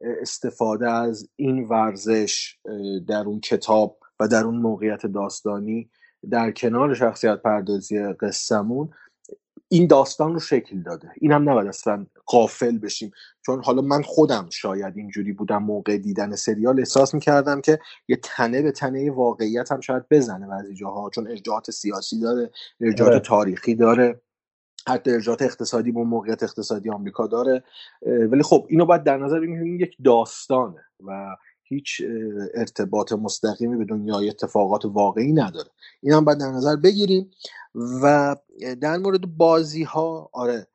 استفاده 0.00 0.90
از 0.90 1.28
این 1.36 1.64
ورزش 1.64 2.56
در 3.08 3.24
اون 3.26 3.40
کتاب 3.40 3.98
و 4.20 4.28
در 4.28 4.44
اون 4.44 4.56
موقعیت 4.56 5.06
داستانی 5.06 5.90
در 6.30 6.50
کنار 6.50 6.94
شخصیت 6.94 7.42
پردازی 7.42 7.98
قصهمون 7.98 8.90
این 9.68 9.86
داستان 9.86 10.32
رو 10.32 10.40
شکل 10.40 10.82
داده. 10.82 11.10
این 11.20 11.32
هم 11.32 11.50
نباید 11.50 11.68
اصلا 11.68 12.06
قافل 12.26 12.78
بشیم. 12.78 13.10
چون 13.50 13.64
حالا 13.64 13.82
من 13.82 14.02
خودم 14.02 14.46
شاید 14.50 14.96
اینجوری 14.96 15.32
بودم 15.32 15.62
موقع 15.62 15.96
دیدن 15.96 16.34
سریال 16.34 16.78
احساس 16.78 17.14
می‌کردم 17.14 17.60
که 17.60 17.78
یه 18.08 18.16
تنه 18.22 18.62
به 18.62 18.72
تنه 18.72 19.10
واقعیت 19.10 19.72
هم 19.72 19.80
شاید 19.80 20.02
بزنه 20.10 20.46
بعضی 20.46 20.74
جاها 20.74 21.10
چون 21.10 21.28
ارجاعات 21.28 21.70
سیاسی 21.70 22.20
داره 22.20 22.50
ارجاعات 22.80 23.12
آره. 23.12 23.20
تاریخی 23.20 23.74
داره 23.74 24.20
حتی 24.88 25.10
ارجاعات 25.10 25.42
اقتصادی 25.42 25.92
با 25.92 26.04
موقعیت 26.04 26.42
اقتصادی 26.42 26.90
آمریکا 26.90 27.26
داره 27.26 27.64
ولی 28.02 28.42
خب 28.42 28.66
اینو 28.68 28.84
باید 28.84 29.04
در 29.04 29.16
نظر 29.16 29.40
بگیریم 29.40 29.80
یک 29.80 29.96
داستانه 30.04 30.84
و 31.06 31.36
هیچ 31.62 32.02
ارتباط 32.54 33.12
مستقیمی 33.12 33.76
به 33.76 33.84
دنیای 33.84 34.28
اتفاقات 34.28 34.84
واقعی 34.84 35.32
نداره 35.32 35.70
این 36.00 36.12
هم 36.12 36.24
باید 36.24 36.38
در 36.38 36.50
نظر 36.50 36.76
بگیریم 36.76 37.30
و 38.02 38.36
در 38.80 38.96
مورد 38.96 39.36
بازی 39.36 39.82
ها 39.82 40.30
آره 40.32 40.66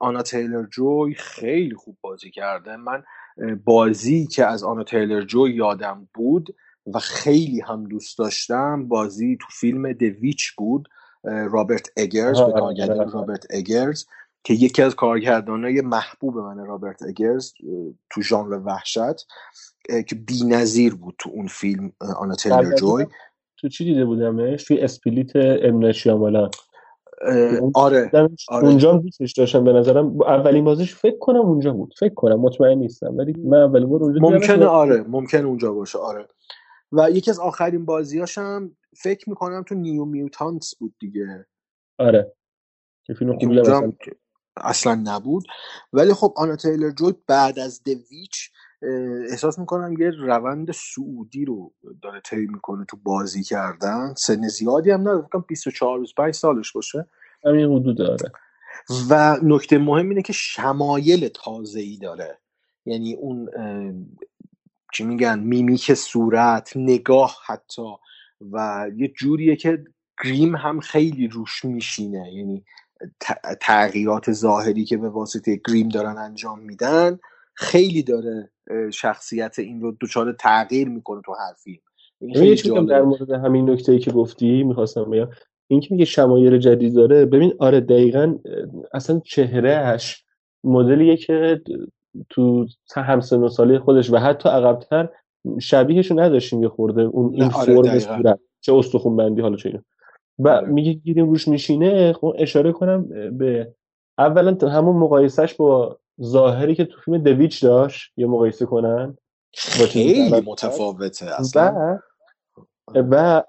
آنا 0.00 0.22
تیلر 0.22 0.66
جوی 0.66 1.14
خیلی 1.14 1.74
خوب 1.74 1.96
بازی 2.00 2.30
کرده. 2.30 2.76
من 2.76 3.02
بازی 3.64 4.26
که 4.26 4.46
از 4.46 4.64
آنا 4.64 4.84
تیلر 4.84 5.22
جوی 5.22 5.52
یادم 5.52 6.08
بود 6.14 6.56
و 6.94 6.98
خیلی 6.98 7.60
هم 7.60 7.84
دوست 7.84 8.18
داشتم 8.18 8.88
بازی 8.88 9.38
تو 9.40 9.46
فیلم 9.50 9.92
دویچ 9.92 10.52
بود 10.56 10.88
رابرت 11.24 11.90
اگرز 11.96 12.40
به 12.40 12.52
کارگردانی 12.52 13.00
آره. 13.00 13.10
رابرت 13.10 13.46
اگرز 13.50 14.04
که 14.44 14.54
یکی 14.54 14.82
از 14.82 14.94
کارگردانای 14.94 15.80
محبوب 15.80 16.38
من 16.38 16.66
رابرت 16.66 17.02
اگرز 17.02 17.52
تو 18.10 18.22
ژانر 18.22 18.60
وحشت 18.64 19.26
که 20.06 20.14
بی‌نظیر 20.14 20.94
بود 20.94 21.14
تو 21.18 21.30
اون 21.30 21.46
فیلم 21.46 21.92
آنا 22.18 22.34
تیلر 22.34 22.74
جوی. 22.74 23.06
تو 23.56 23.68
چی 23.68 23.84
دیده 23.84 24.04
بودمش؟ 24.04 24.64
توی 24.64 24.80
Split 24.80 25.36
ام 25.36 25.92
شیامالان 25.92 26.40
اه، 26.42 26.50
اون 26.50 26.50
آره 27.74 28.04
دیدمش 28.04 28.46
آره. 28.48 28.66
اونجا 28.66 28.92
هم 28.92 28.98
دوستش 29.00 29.32
داشتم 29.32 29.64
به 29.64 29.72
نظرم. 29.72 30.22
اولین 30.22 30.64
بازیش 30.64 30.94
فکر 30.94 31.18
کنم 31.18 31.40
اونجا 31.40 31.72
بود. 31.72 31.94
فکر 31.98 32.14
کنم 32.14 32.40
مطمئن 32.40 32.78
نیستم. 32.78 33.16
ولی 33.16 33.32
من 33.32 33.58
اولین 33.58 33.88
بار 33.88 34.02
اونجا 34.02 34.20
ممکنه 34.20 34.66
آره. 34.66 35.04
ممکن 35.08 35.44
اونجا 35.44 35.72
باشه 35.72 35.98
آره. 35.98 36.28
و 36.92 37.10
یکی 37.10 37.30
از 37.30 37.38
آخرین 37.38 37.84
بازیاش 37.84 38.38
هم 38.38 38.76
فکر 38.96 39.30
می‌کنم 39.30 39.62
تو 39.62 39.74
New 39.74 40.04
Mutants 40.04 40.74
بود 40.74 40.94
دیگه. 41.00 41.46
آره. 41.98 42.32
که 43.04 43.14
فیلم 43.14 43.38
خوبی 43.38 43.60
اصلا 44.56 45.02
نبود. 45.04 45.44
ولی 45.92 46.14
خب 46.14 46.34
آنا 46.36 46.56
تیلر 46.56 46.90
جوی 46.90 47.14
بعد 47.26 47.58
از 47.58 47.82
دویچ 47.82 48.50
احساس 49.30 49.58
می‌کنم 49.58 49.96
یه 49.98 50.10
روند 50.10 50.72
سعودی 50.72 51.44
رو 51.44 51.72
داره 52.02 52.20
طی 52.20 52.46
می‌کنه 52.46 52.84
تو 52.84 52.96
بازی 52.96 53.42
کردن. 53.42 54.14
سن 54.16 54.48
زیادی 54.48 54.90
هم 54.90 55.00
نداره 55.00 55.22
فکر 55.22 55.28
کنم 55.28 55.44
24 55.48 56.00
25 56.00 56.34
سالش 56.34 56.72
باشه. 56.72 57.06
همین 57.44 57.72
حدود 57.72 57.98
داره. 57.98 58.32
و 59.10 59.36
نکته 59.42 59.78
مهم 59.78 60.08
اینه 60.08 60.22
که 60.22 60.32
شمایل 60.32 61.28
تازه 61.28 61.80
ای 61.80 61.96
داره. 61.96 62.38
یعنی 62.86 63.14
اون 63.14 63.48
چی 64.92 65.04
میگن 65.04 65.38
میمیک 65.38 65.94
صورت 65.94 66.72
نگاه 66.76 67.36
حتی. 67.46 67.82
و 68.52 68.86
یه 68.96 69.08
جوریه 69.08 69.56
که 69.56 69.84
گریم 70.24 70.56
هم 70.56 70.80
خیلی 70.80 71.28
روش 71.28 71.64
میشینه. 71.64 72.32
یعنی 72.34 72.64
تغییرات 73.60 74.32
ظاهری 74.32 74.84
که 74.84 74.96
به 74.96 75.08
واسطه 75.08 75.60
گریم 75.68 75.88
دارن 75.88 76.18
انجام 76.18 76.58
میدن 76.58 77.18
خیلی 77.54 78.02
داره 78.02 78.50
شخصیت 78.92 79.58
این 79.58 79.80
رو 79.80 79.96
دچار 80.00 80.32
تغییر 80.32 80.88
می‌کنه 80.88 81.22
تو 81.24 81.32
هر 81.32 81.54
فیلم. 81.64 81.78
این 82.20 82.44
یه 82.44 82.56
چیزی 82.56 82.70
بگم 82.70 82.86
در 82.86 83.02
مورد 83.02 83.30
همین 83.30 83.70
نکته 83.70 83.92
ای 83.92 83.98
که 83.98 84.10
گفتی 84.10 84.62
می‌خواستم 84.62 85.10
بگم. 85.10 85.28
این 85.70 85.80
که 85.80 85.88
میگه 85.90 86.04
شمایل 86.04 86.58
جدید 86.58 86.94
داره 86.94 87.26
ببین 87.26 87.54
آره 87.58 87.80
دقیقا 87.80 88.38
اصلا 88.92 89.20
چهرهش 89.24 90.24
مدلیه 90.64 91.16
که 91.16 91.60
تو 92.28 92.66
همسن 92.96 93.36
و 93.36 93.48
سالی 93.48 93.78
خودش 93.78 94.12
و 94.12 94.16
حتی 94.16 94.48
عقبتر 94.48 95.08
شبیهشو 95.60 96.20
نداشتیم 96.20 96.62
یه 96.62 96.68
خورده 96.68 97.02
اون 97.02 97.34
این 97.34 97.42
آره 97.42 97.82
فرم 97.82 97.98
صورت 97.98 98.40
چه 98.60 98.74
استخون 98.74 99.16
بندی 99.16 99.40
حالا 99.40 99.56
چه. 99.56 99.82
و 100.38 100.48
آره. 100.48 100.68
میگه 100.68 100.92
گیریم 100.92 101.28
روش 101.30 101.48
میشینه 101.48 102.12
خب 102.12 102.34
اشاره 102.38 102.72
کنم 102.72 103.08
به 103.38 103.74
اولا 104.18 104.56
همون 104.62 104.96
مقایسهش 104.96 105.54
با 105.54 105.98
ظاهری 106.22 106.74
که 106.74 106.84
تو 106.84 107.00
فیلم 107.00 107.18
دویچ 107.18 107.64
داشت 107.64 108.12
یه 108.16 108.26
مقایسه 108.26 108.66
کنن 108.66 109.16
خیلی 109.86 110.40
متفاوته 110.46 111.40
اصلا. 111.40 111.98
و 112.94 113.42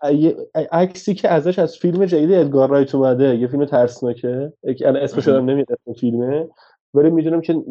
عکسی 0.72 1.14
که 1.16 1.30
ازش 1.30 1.60
از 1.60 1.76
فیلم 1.78 2.06
جدید 2.06 2.32
ادگار 2.32 2.70
رایت 2.70 2.96
اومده 2.96 3.36
یه 3.38 3.48
فیلم 3.48 3.66
ترسناکه 3.66 4.54
یک- 4.64 4.82
الان 4.82 4.96
اسمش. 5.04 5.28
یادم 5.28 5.50
نمیاد 5.50 5.68
اسم 5.72 5.94
فیلمه 6.00 6.48
ولی 6.94 7.10
می‌دونم 7.10 7.42
که 7.42 7.64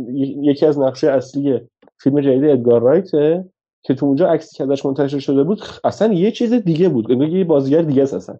یکی 0.42 0.66
از 0.66 0.78
نقشه 0.78 1.10
اصلی 1.10 1.60
فیلم 1.98 2.20
جدید 2.20 2.44
ادگار 2.44 2.80
رایته 2.80 3.44
که 3.82 3.94
تو 3.94 4.06
اونجا 4.06 4.28
عکسی 4.28 4.56
که 4.56 4.64
ازش 4.64 4.86
منتشر 4.86 5.18
شده 5.18 5.42
بود 5.44 5.60
اصلا 5.84 6.12
یه 6.14 6.30
چیز 6.30 6.52
دیگه 6.52 6.88
بود. 6.88 7.12
انگار 7.12 7.28
یه 7.28 7.44
بازیگر 7.44 7.82
دیگه 7.82 8.02
است 8.02 8.14
اصلا. 8.14 8.38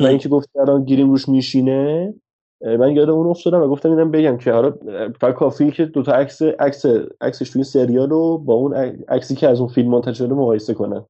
و 0.00 0.04
اینکه 0.04 0.28
گفت 0.28 0.50
الان 0.56 0.84
گیریم 0.84 1.10
روش 1.10 1.28
میشینه 1.28 2.14
من 2.60 2.96
یاد 2.96 3.10
اون 3.10 3.26
افتادم 3.26 3.62
و 3.62 3.68
گفتم 3.68 3.90
اینم 3.90 4.10
بگم 4.10 4.36
که 4.36 4.52
حالا 4.52 4.74
فقط 5.20 5.34
کافیه 5.34 5.70
که 5.70 5.84
دوتا 5.84 6.12
عکس 6.12 6.42
عکس 6.42 6.86
عکسش 7.20 7.50
توی 7.50 7.64
سریال 7.64 8.10
رو 8.10 8.38
با 8.38 8.54
اون 8.54 8.74
عکسی 9.08 9.34
که 9.34 9.48
از 9.48 9.60
اون 9.60 9.68
فیلم 9.68 9.90
منتشر 9.90 10.12
شده 10.12 10.34
مقایسه 10.34 10.74
کنن. 10.74 11.04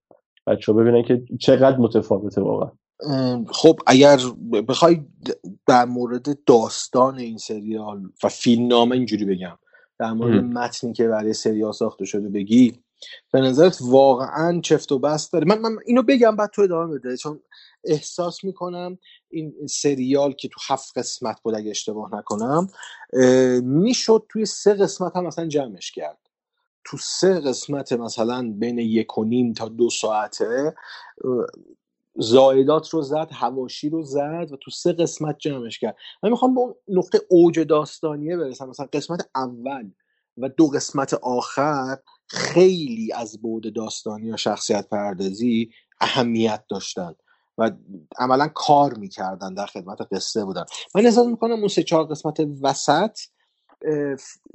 بچه 0.46 0.72
ببینن 0.72 1.02
که 1.02 1.22
چقدر 1.40 1.76
متفاوته 1.76 2.40
واقعا. 2.40 2.70
خب 3.48 3.76
اگر 3.86 4.18
بخوای 4.68 5.00
در 5.66 5.84
مورد 5.84 6.44
داستان 6.46 7.18
این 7.18 7.38
سریال 7.38 8.02
و 8.24 8.28
فیلم 8.28 8.66
نامه 8.66 8.96
اینجوری 8.96 9.24
بگم. 9.24 9.58
در 9.98 10.12
مورد. 10.12 10.44
متنی 10.44 10.92
که 10.92 11.08
برای 11.08 11.32
سریال 11.32 11.72
ساخته 11.72 12.04
شده 12.04 12.28
بگی 12.28 12.72
به 13.32 13.40
نظرت 13.40 13.78
واقعا 13.80 14.60
چفت 14.60 14.92
و 14.92 14.98
بست 14.98 15.32
داره. 15.32 15.46
من, 15.46 15.58
من 15.58 15.78
اینو 15.86 16.02
بگم 16.02 16.36
بعد 16.36 16.50
تو 16.50 16.62
ادامه 16.62 16.98
بده 16.98 17.16
چون 17.16 17.40
احساس 17.84 18.44
می‌کنم 18.44 18.98
این 19.30 19.66
سریال 19.66 20.32
که 20.32 20.48
تو 20.48 20.60
هفت 20.68 20.98
قسمت 20.98 21.40
بود 21.42 21.54
اگه 21.54 21.70
اشتباه 21.70 22.14
نکنم 22.14 22.66
می‌شد 23.62 24.26
توی 24.28 24.46
سه 24.46 24.74
قسمت 24.74 25.16
هم 25.16 25.26
مثلا 25.26 25.46
جمعش 25.46 25.92
کرد. 25.92 26.18
تو 26.84 26.96
سه 26.96 27.40
قسمت 27.40 27.92
مثلا 27.92 28.54
بین 28.58 28.78
یک 28.78 29.18
و 29.18 29.24
نیم 29.24 29.52
تا 29.52 29.68
دو 29.68 29.90
ساعته 29.90 30.74
زایدات 32.16 32.88
رو 32.88 33.02
زد 33.02 33.28
هواشی 33.32 33.88
رو 33.88 34.02
زد 34.02 34.48
و 34.52 34.56
تو 34.56 34.70
سه 34.70 34.92
قسمت 34.92 35.38
جمعش 35.38 35.78
کرد. 35.78 35.96
من 36.22 36.30
می‌خوام 36.30 36.54
به 36.54 36.60
اون 36.60 36.74
نقطه 36.88 37.20
اوج 37.28 37.60
داستانیه 37.60 38.36
برسم. 38.36 38.68
مثلا 38.68 38.86
قسمت 38.92 39.28
اول 39.34 39.90
و 40.38 40.48
دو 40.48 40.66
قسمت 40.66 41.14
آخر 41.14 41.98
خیلی 42.26 43.12
از 43.12 43.42
بعد 43.42 43.74
داستانی 43.74 44.32
و 44.32 44.36
شخصیت 44.36 44.88
پردازی 44.88 45.70
اهمیت 46.00 46.64
داشتن 46.70 47.14
و 47.58 47.70
عملا 48.18 48.48
کار 48.48 48.94
می‌کردن 48.94 49.54
در 49.54 49.66
خدمت 49.66 49.98
قصه 50.12 50.44
بودن. 50.44 50.64
من 50.94 51.06
احساس 51.06 51.26
می‌کنم 51.26 51.58
اون 51.58 51.68
سه 51.68 51.82
چهار 51.82 52.04
قسمت 52.04 52.36
وسط 52.62 53.18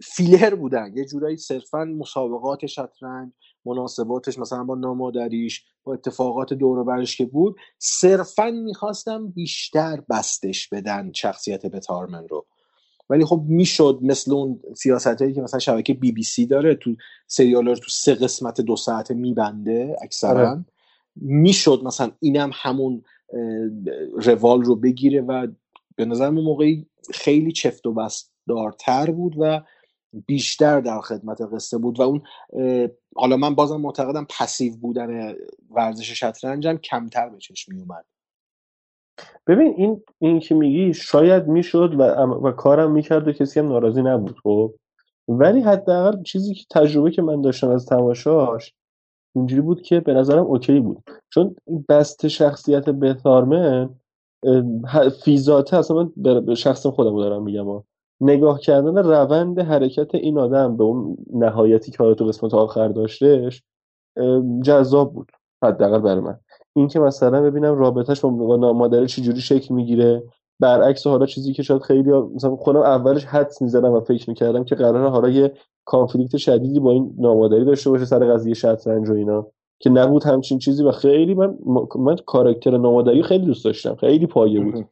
فیلر 0.04 0.56
بودن. 0.56 0.94
یه 0.98 1.06
جورایی 1.06 1.38
صرفا 1.38 1.86
مسابقات 1.86 2.66
شطرنج 2.66 3.32
مناسباتش 3.66 4.40
مثلا 4.40 4.64
با 4.64 4.76
نامادریش 4.76 5.64
با 5.84 5.94
اتفاقات 5.94 6.54
دور 6.54 6.78
و 6.78 6.84
برش 6.84 7.18
که 7.18 7.26
بود 7.26 7.56
صرفا 7.78 8.52
می‌خواستم 8.52 9.28
بیشتر 9.28 10.04
بستش 10.10 10.68
بدن 10.68 11.12
شخصیت 11.14 11.66
بتارمن 11.66 12.28
رو. 12.28 12.46
ولی 13.10 13.26
خب 13.26 13.44
می‌شد 13.48 14.00
مثل 14.02 14.34
اون 14.34 14.60
سیاست 14.76 15.22
هایی 15.22 15.34
که 15.34 15.42
مثلا 15.42 15.60
شبکه 15.60 15.94
بی 15.94 16.12
بی 16.12 16.24
سی 16.24 16.46
داره 16.46 16.76
تو 16.76 16.96
سریال 17.28 17.68
رو 17.68 17.76
تو 17.76 17.90
سه 17.90 18.16
قسمت 18.16 18.62
دو 18.62 18.76
ساعته 18.76 19.14
میبنده 19.14 19.84
آره. 19.84 19.98
اکثرا 20.02 20.66
می‌شد 21.16 21.82
مثلا 21.84 22.12
اینم 22.20 22.52
همون 22.54 23.04
روال 24.14 24.62
رو 24.62 24.76
بگیره 24.76 25.22
و 25.22 25.48
به 25.96 26.06
نظر 26.06 26.26
اون 26.26 26.44
موقعی 26.44 26.86
خیلی 27.14 27.52
چفت 27.52 27.86
و 27.86 27.94
بست 27.94 28.34
دارتر 28.48 29.12
بود 29.12 29.36
و 29.40 29.62
بیشتر 30.26 30.82
در 30.82 31.02
خدمت 31.02 31.42
قصه 31.42 31.78
بود 31.78 32.00
و 32.00 32.04
اون 32.04 32.22
حالا 33.16 33.38
من 33.38 33.56
بازم 33.56 33.82
معتقدم 33.82 34.28
پسیو 34.40 34.78
بودن 34.78 35.36
ورزش 35.72 36.12
شطرنجم 36.12 36.78
کمتر 36.78 37.30
به 37.30 37.38
چشم 37.38 37.76
می 37.76 37.82
اومد 37.82 38.06
ببین 39.48 39.74
این 39.78 40.04
این 40.20 40.40
که 40.40 40.56
میگی 40.56 40.94
شاید 40.94 41.48
می‌شد 41.48 41.96
و 42.00 42.04
و 42.24 42.52
کارم 42.52 42.92
می‌کرد 42.92 43.28
و 43.28 43.32
کسی 43.32 43.60
هم 43.60 43.68
ناراضی 43.68 44.02
نبود 44.02 44.40
خب؟ 44.44 44.74
ولی 45.28 45.62
حداقل 45.62 46.24
چیزی 46.24 46.54
که 46.54 46.66
تجربه 46.70 47.12
که 47.12 47.22
من 47.22 47.42
داشتم 47.42 47.70
از 47.70 47.86
تماشاش 47.86 48.74
اینجوری 49.36 49.62
بود 49.62 49.82
که 49.82 50.00
به 50.00 50.14
نظرم 50.14 50.44
اوکی 50.44 50.80
بود. 50.80 51.04
چون 51.30 51.56
بست 51.90 52.28
شخصیت 52.28 52.90
بثارمن 52.90 53.90
اه، 54.44 55.10
فیزاته 55.10 55.78
اصلا 55.78 55.98
من 55.98 56.46
به 56.46 56.56
شخص 56.56 56.86
خودم 56.86 57.18
دارم 57.18 57.44
میگم. 57.44 57.84
نگاه 58.22 58.60
کردن 58.60 58.98
روند 58.98 59.60
حرکت 59.60 60.16
این 60.16 60.38
آدم 60.38 60.78
به 60.78 60.84
اون 60.84 61.18
نهایتی 61.34 61.92
که 61.92 61.98
تو 61.98 62.26
قسمت 62.26 62.54
آخر 62.54 62.88
داشتش 62.88 63.64
جذاب 64.64 65.14
بود 65.14 65.32
حداقل 65.64 66.00
برای 66.00 66.22
من. 66.22 66.40
این 66.76 66.88
که 66.88 67.00
مثلا 67.00 67.42
ببینم 67.42 67.78
رابطهش 67.78 68.20
با 68.20 68.30
با 68.30 68.74
مادره 68.74 69.08
چجوری 69.08 69.42
شکل 69.42 69.74
می‌گیره. 69.74 70.24
برعکس 70.60 71.08
حالا 71.08 71.26
چیزی 71.26 71.54
که 71.54 71.64
شاید 71.64 71.82
خیلی 71.82 72.12
مثلا 72.12 72.56
خودم 72.56 72.80
اولش 72.80 73.26
حدس 73.26 73.62
می‌زدم 73.62 73.92
و 73.92 74.00
فکر 74.00 74.30
می‌کردم 74.30 74.64
که 74.64 74.76
قرار 74.76 75.10
حالا 75.10 75.30
یه 75.30 75.54
کانفلیکت 75.86 76.38
شدیدی 76.38 76.80
با 76.80 76.92
این 76.92 77.16
نامادری 77.18 77.66
داشته 77.66 77.90
باشه 77.90 78.06
سر 78.06 78.34
قضیه 78.34 78.54
شطرنج 78.54 79.10
و 79.10 79.14
اینا. 79.14 79.48
که 79.80 79.90
نبود 79.90 80.24
همچین 80.24 80.60
چیزی 80.60 80.84
و 80.84 80.92
خیلی 80.92 81.34
من 81.34 81.58
من 82.00 82.16
کاراکتر 82.16 82.78
نامادری 82.78 83.24
خیلی 83.24 83.46
دوست 83.46 83.66
داشتم. 83.66 83.96
خیلی 83.96 84.28
پایه 84.28 84.60
بود. 84.60 84.86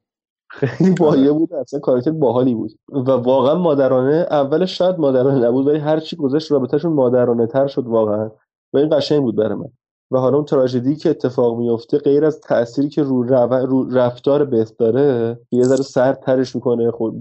خیلی 0.49 0.95
پایه 0.99 1.31
بود. 1.31 1.53
اصلا 1.53 1.79
کاراکتر 1.79 2.11
باحالی 2.11 2.55
بود. 2.55 2.71
و 2.89 3.11
واقعا 3.11 3.55
مادرانه 3.55 4.27
اولش 4.31 4.77
شاید 4.77 4.99
مادرانه 4.99 5.47
نبود 5.47 5.67
ولی 5.67 5.77
هر 5.79 5.99
چی 5.99 6.15
گذشت 6.15 6.51
رابطهشون 6.51 6.93
مادرانه 6.93 7.47
تر 7.47 7.67
شد 7.67 7.87
واقعا. 7.87 8.31
و 8.73 8.77
این 8.77 8.89
قشنگ 8.97 9.21
بود 9.21 9.35
برای 9.35 9.55
من. 9.55 9.69
و 10.11 10.17
حالا 10.17 10.35
اون 10.35 10.45
تراژدی 10.45 10.95
که 10.95 11.09
اتفاق 11.09 11.57
میفته 11.57 11.97
غیر 11.97 12.25
از 12.25 12.41
تأثیری 12.41 12.89
که 12.89 13.03
رو, 13.03 13.23
رو 13.23 13.89
رفتار 13.89 14.45
بهت 14.45 14.77
داره 14.77 15.39
یه 15.51 15.63
ذره 15.63 15.83
سرد 15.83 16.19
ترش 16.19 16.55
می‌کنه 16.55 16.91
خود 16.91 17.15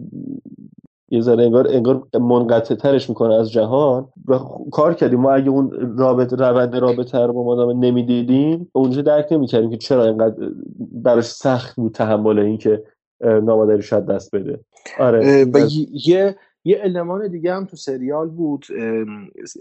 یه 1.11 1.21
ذره 1.21 1.45
انگار 1.45 1.69
انگار 1.69 2.07
منقطع 2.21 2.75
ترش 2.75 3.09
می‌کنه 3.09 3.35
از 3.35 3.53
جهان 3.53 4.09
و 4.29 4.39
کار 4.73 4.95
کردیم. 4.95 5.21
ما 5.21 5.33
اگه 5.33 5.49
اون 5.49 5.95
رابطه 5.99 6.37
روند 6.37 6.77
رابطه 6.77 7.19
رو 7.19 7.33
با 7.33 7.45
مادام 7.45 7.85
نمی‌دیدیم 7.85 8.71
اونجا 8.73 9.03
درک 9.03 9.33
نمی‌کردیم 9.33 9.71
که 9.71 9.77
چرا 9.77 10.05
اینقدر 10.05 10.51
براش 10.93 11.25
سخت 11.25 11.77
بود 11.77 11.93
تحمل 11.93 12.39
این 12.39 12.59
که 12.59 12.83
نامادری 13.21 13.83
شاید 13.83 14.07
دست 14.07 14.35
بده. 14.35 14.61
آره 15.01 15.45
و 15.45 15.59
یه 16.07 16.37
یه 16.67 16.81
المان 16.83 17.29
دیگه 17.29 17.55
هم 17.55 17.65
تو 17.65 17.77
سریال 17.77 18.29
بود 18.29 18.67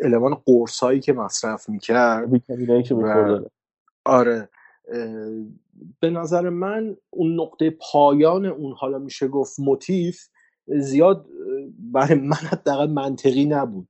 المان 0.02 0.36
قرص 0.46 0.80
هایی 0.80 1.00
که 1.00 1.14
مصرف 1.14 1.70
می‌کرد 1.70 2.44
که 2.48 2.56
آره 4.06 4.50
به 6.00 6.10
نظر 6.10 6.50
من 6.50 6.98
اون 7.10 7.40
نقطه 7.40 7.78
پایان 7.92 8.46
اون 8.46 8.74
حالا 8.78 9.00
میشه 9.00 9.28
گفت 9.28 9.60
موتیف 9.60 10.28
زیاد 10.68 11.26
برای 11.78 12.20
من 12.20 12.36
حداقل 12.36 12.92
منطقی 12.92 13.46
نبود 13.46 13.88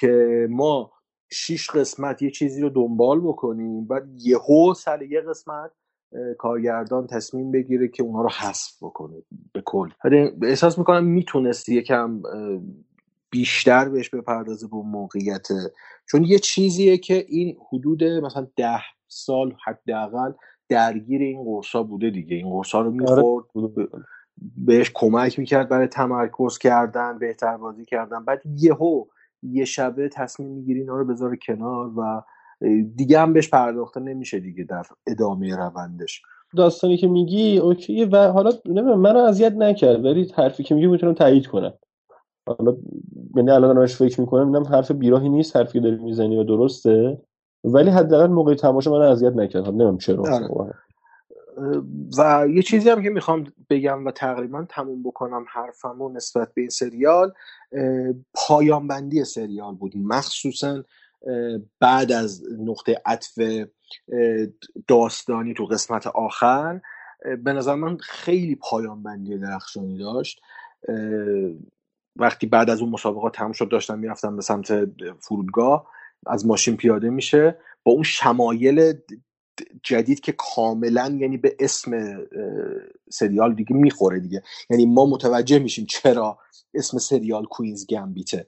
که 0.00 0.46
ما 0.50 0.92
شیش 1.32 1.70
قسمت 1.70 2.22
یه 2.22 2.30
چیزی 2.30 2.62
رو 2.62 2.68
دنبال 2.68 3.20
بکنیم 3.20 3.86
بعد 3.86 4.08
یهو 4.14 4.74
سر 4.74 5.02
یه 5.02 5.20
قسمت 5.20 5.70
کارگردان 6.38 7.06
تصمیم 7.06 7.50
بگیره 7.50 7.88
که 7.88 8.02
اونها 8.02 8.22
رو 8.22 8.28
حذف 8.28 8.82
بکنه 8.82 9.22
به 9.52 9.62
کل. 9.64 9.90
احساس 10.42 10.78
می‌کنم 10.78 11.04
می‌تونست 11.04 11.68
یکم 11.68 12.22
بیشتر 13.30 13.88
بهش 13.88 14.10
بپردازه 14.10 14.68
به 14.68 14.76
موقعیت. 14.76 15.48
چون 16.10 16.24
یه 16.24 16.38
چیزیه 16.38 16.98
که 16.98 17.26
این 17.28 17.56
حدود 17.72 18.04
مثلا 18.04 18.46
ده 18.56 18.80
سال 19.08 19.56
حداقل 19.66 20.32
درگیر 20.68 21.20
این 21.22 21.44
قرصا 21.44 21.82
بوده 21.82 22.10
دیگه. 22.10 22.36
این 22.36 22.50
قرصا 22.50 22.80
رو 22.80 22.90
می‌خورد 22.90 23.44
بهش 24.56 24.90
کمک 24.94 25.38
می‌کرد 25.38 25.68
برای 25.68 25.86
تمرکز 25.86 26.58
کردن 26.58 27.18
بهتر 27.18 27.56
بازی 27.56 27.84
کردن. 27.84 28.24
بعد 28.24 28.42
یهو 28.46 29.04
یه 29.42 29.64
شبه 29.64 30.08
تصمیم 30.08 30.48
می‌گیری 30.48 30.80
اینا 30.80 30.96
رو 30.96 31.04
بذاره 31.04 31.38
کنار 31.46 31.98
و 31.98 32.22
دیگه 32.96 33.20
هم 33.20 33.32
بهش 33.32 33.48
پرداخته 33.48 34.00
نمیشه 34.00 34.40
دیگه 34.40 34.64
در 34.64 34.82
ادامه 35.06 35.56
روندش. 35.56 36.22
داستانی 36.56 36.96
که 36.96 37.06
میگی 37.06 37.58
اوکی 37.58 38.04
و 38.04 38.28
حالا 38.28 38.52
نمی‌دونم 38.66 39.00
منو 39.00 39.18
اذیت 39.18 39.52
نکرد 39.52 40.04
ولی 40.04 40.32
حرفی 40.36 40.62
که 40.62 40.74
میگی 40.74 40.86
می‌تونم 40.86 41.14
تایید 41.14 41.46
کنم. 41.46 41.72
حالا 42.46 42.76
یعنی 43.36 43.50
الان 43.50 43.74
دارم 43.74 43.86
فکر 43.86 44.20
می‌کنم 44.20 44.46
اینم 44.46 44.66
حرف 44.66 44.90
بیراهی 44.90 45.28
نیست 45.28 45.56
حرفی 45.56 45.72
که 45.72 45.80
داری 45.80 45.96
می‌زنی 45.96 46.36
و 46.36 46.44
درسته. 46.44 47.18
ولی 47.64 47.90
حداقل 47.90 48.26
موقع 48.26 48.54
تماشا 48.54 48.90
من 48.90 49.02
اذیت 49.02 49.32
نکرد. 49.32 49.68
نمی‌دونم 49.68 49.98
چرا. 49.98 50.22
آره. 50.22 50.74
و 52.18 52.46
یه 52.48 52.62
چیزی 52.62 52.90
هم 52.90 53.02
که 53.02 53.10
می‌خوام 53.10 53.44
بگم 53.70 54.06
و 54.06 54.10
تقریبا 54.10 54.66
تموم 54.68 55.02
بکنم 55.02 55.44
حرفمو 55.48 56.08
نسبت 56.08 56.54
به 56.54 56.60
این 56.60 56.70
سریال 56.70 57.32
پایان 58.34 58.88
بندی 58.88 59.24
سریال 59.24 59.74
بود. 59.74 59.92
مخصوصا 59.96 60.84
بعد 61.80 62.12
از 62.12 62.42
نقطه 62.58 63.02
عطف 63.06 63.38
داستانی 64.88 65.54
تو 65.54 65.64
قسمت 65.64 66.06
آخر 66.06 66.80
به 67.44 67.52
نظر 67.52 67.74
من 67.74 67.96
خیلی 67.96 68.54
پایان 68.54 69.02
بندی 69.02 69.38
درخشانی 69.38 69.98
داشت. 69.98 70.40
وقتی 72.16 72.46
بعد 72.46 72.70
از 72.70 72.80
اون 72.80 72.90
مسابقات 72.90 73.34
تموم 73.34 73.52
شد 73.52 73.68
داشتم 73.68 73.98
می‌رفتم 73.98 74.36
به 74.36 74.42
سمت 74.42 74.72
فرودگاه 75.18 75.90
از 76.26 76.46
ماشین 76.46 76.76
پیاده 76.76 77.10
میشه. 77.10 77.58
با 77.84 77.92
اون 77.92 78.02
شمایل 78.02 78.92
جدید 79.82 80.20
که 80.20 80.34
کاملا 80.38 81.18
یعنی 81.20 81.36
به 81.36 81.56
اسم 81.60 82.18
سریال 83.10 83.54
دیگه 83.54 83.76
می‌خوره 83.76 84.20
دیگه. 84.20 84.42
یعنی 84.70 84.86
ما 84.86 85.06
متوجه 85.06 85.58
میشیم 85.58 85.86
چرا 85.88 86.38
اسم 86.74 86.98
سریال 86.98 87.44
کوینز 87.44 87.86
گمبیته. 87.86 88.46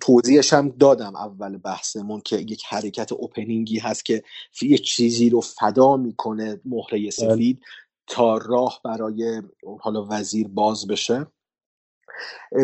توضیحش 0.00 0.52
هم 0.52 0.68
دادم 0.68 1.16
اول 1.16 1.56
بحثمون 1.56 2.20
که 2.20 2.36
یک 2.36 2.62
حرکت 2.68 3.12
اوپنینگی 3.12 3.78
هست 3.78 4.04
که 4.04 4.22
یک 4.62 4.82
چیزی 4.82 5.30
رو 5.30 5.40
فدا 5.40 5.96
می‌کنه 5.96 6.60
مهره 6.64 6.98
بله. 6.98 7.10
سفید 7.10 7.60
تا 8.06 8.38
راه 8.38 8.80
برای 8.84 9.42
حالا 9.80 10.06
وزیر 10.10 10.48
باز 10.48 10.86
بشه. 10.86 11.26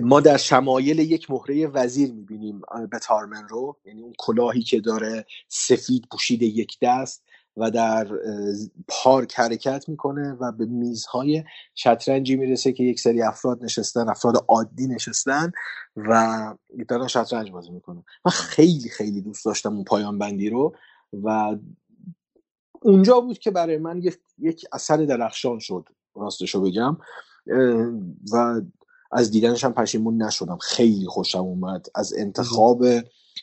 ما 0.03 0.21
در 0.21 0.37
شمایل 0.37 0.99
یک 0.99 1.31
مهره 1.31 1.67
وزیر 1.67 2.13
می‌بینیم 2.13 2.61
به 2.91 2.99
تارمن 2.99 3.49
رو 3.49 3.77
یعنی 3.85 4.03
اون 4.03 4.13
کلاهی 4.19 4.63
که 4.63 4.81
داره 4.81 5.27
سفید 5.49 6.05
پوشیده 6.11 6.47
یک 6.47 6.79
دست. 6.83 7.25
و 7.57 7.71
در 7.71 8.09
پارک 8.89 9.35
حرکت 9.35 9.89
می‌کنه 9.89 10.33
و 10.33 10.53
به 10.53 10.67
میزهای 10.67 11.45
شطرنجی 11.75 12.37
می‌رسه 12.37 12.73
که 12.73 12.85
یک 12.85 13.01
سری 13.01 13.23
افراد 13.23 13.65
نشستن 13.65 14.09
افراد 14.09 14.45
عادی 14.49 14.87
نشستن 14.87 15.53
و 15.97 16.55
دارن 16.89 17.07
شطرنج 17.07 17.51
بازی 17.51 17.71
می‌کنه 17.71 18.05
من 18.25 18.33
خیلی 18.33 18.89
خیلی 18.89 19.21
دوست 19.21 19.45
داشتم 19.45 19.75
اون 19.75 19.85
پایان 19.85 20.19
بندی 20.19 20.51
رو 20.51 20.77
و 21.23 21.57
اونجا 22.83 23.21
بود 23.21 23.39
که 23.39 23.51
برای 23.51 23.79
من 23.79 23.99
یک, 23.99 24.19
یک 24.39 24.67
اثر 24.73 24.97
درخشان 24.97 25.59
شد 25.59 25.89
راستشو 26.15 26.61
بگم. 26.61 26.97
و 28.33 28.61
از 29.13 29.31
دیدنش 29.31 29.65
هم 29.65 29.73
پشیمون 29.73 30.23
نشدم. 30.23 30.59
خیلی 30.59 31.07
خوشم 31.07 31.39
اومد. 31.39 31.87
از 31.95 32.15
انتخاب 32.17 32.85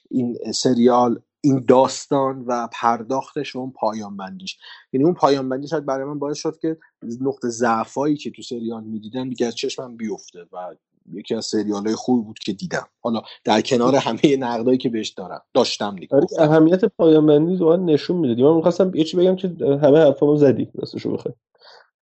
این 0.10 0.38
سریال 0.54 1.22
این 1.42 1.66
داستان 1.68 2.44
و 2.48 2.68
پرداختش 2.72 3.56
و 3.56 3.60
اون 3.60 3.72
پایان 3.72 4.18
بندیش 4.18 4.58
یعنی 4.94 5.06
اون 5.06 5.14
پایان 5.14 5.50
بندی 5.50 5.68
شاید 5.68 5.86
برای 5.86 6.06
من 6.06 6.20
باعث 6.20 6.38
شد 6.38 6.58
که 6.62 6.78
نقطه 7.22 7.50
ضعفایی 7.50 8.16
که 8.16 8.32
تو 8.32 8.42
سریال 8.42 8.84
می‌دیدم 8.84 9.30
دیگه 9.30 9.46
از 9.46 9.56
چشمم 9.56 9.98
بیفته 9.98 10.40
و 10.54 10.76
یکی 11.14 11.36
از 11.36 11.46
سریال 11.46 11.86
های 11.86 11.96
خوبی 11.96 12.26
بود 12.26 12.40
که 12.40 12.54
دیدم. 12.54 12.88
حالا 13.02 13.22
در 13.44 13.62
کنار 13.62 13.96
همه 13.96 14.38
نقدایی 14.38 14.78
که 14.78 14.90
بهش 14.90 15.10
دارم. 15.10 15.42
داشتم 15.54 15.96
دیگه. 15.96 16.16
آره 16.16 16.28
اهمیت 16.40 16.86
پایان 16.86 17.26
بندی 17.26 17.56
رو 17.56 17.78
نشون 17.78 18.18
میده 18.18 18.44
من 18.44 18.56
می‌خواستم 18.56 18.92
یه 18.96 19.04
چی 19.04 19.18
بگم 19.18 19.36
که 19.36 19.56
همه 19.62 20.00
حرفامو 20.00 20.36
زدی 20.36 20.72
راستشو 20.76 21.14
بخوای. 21.14 21.34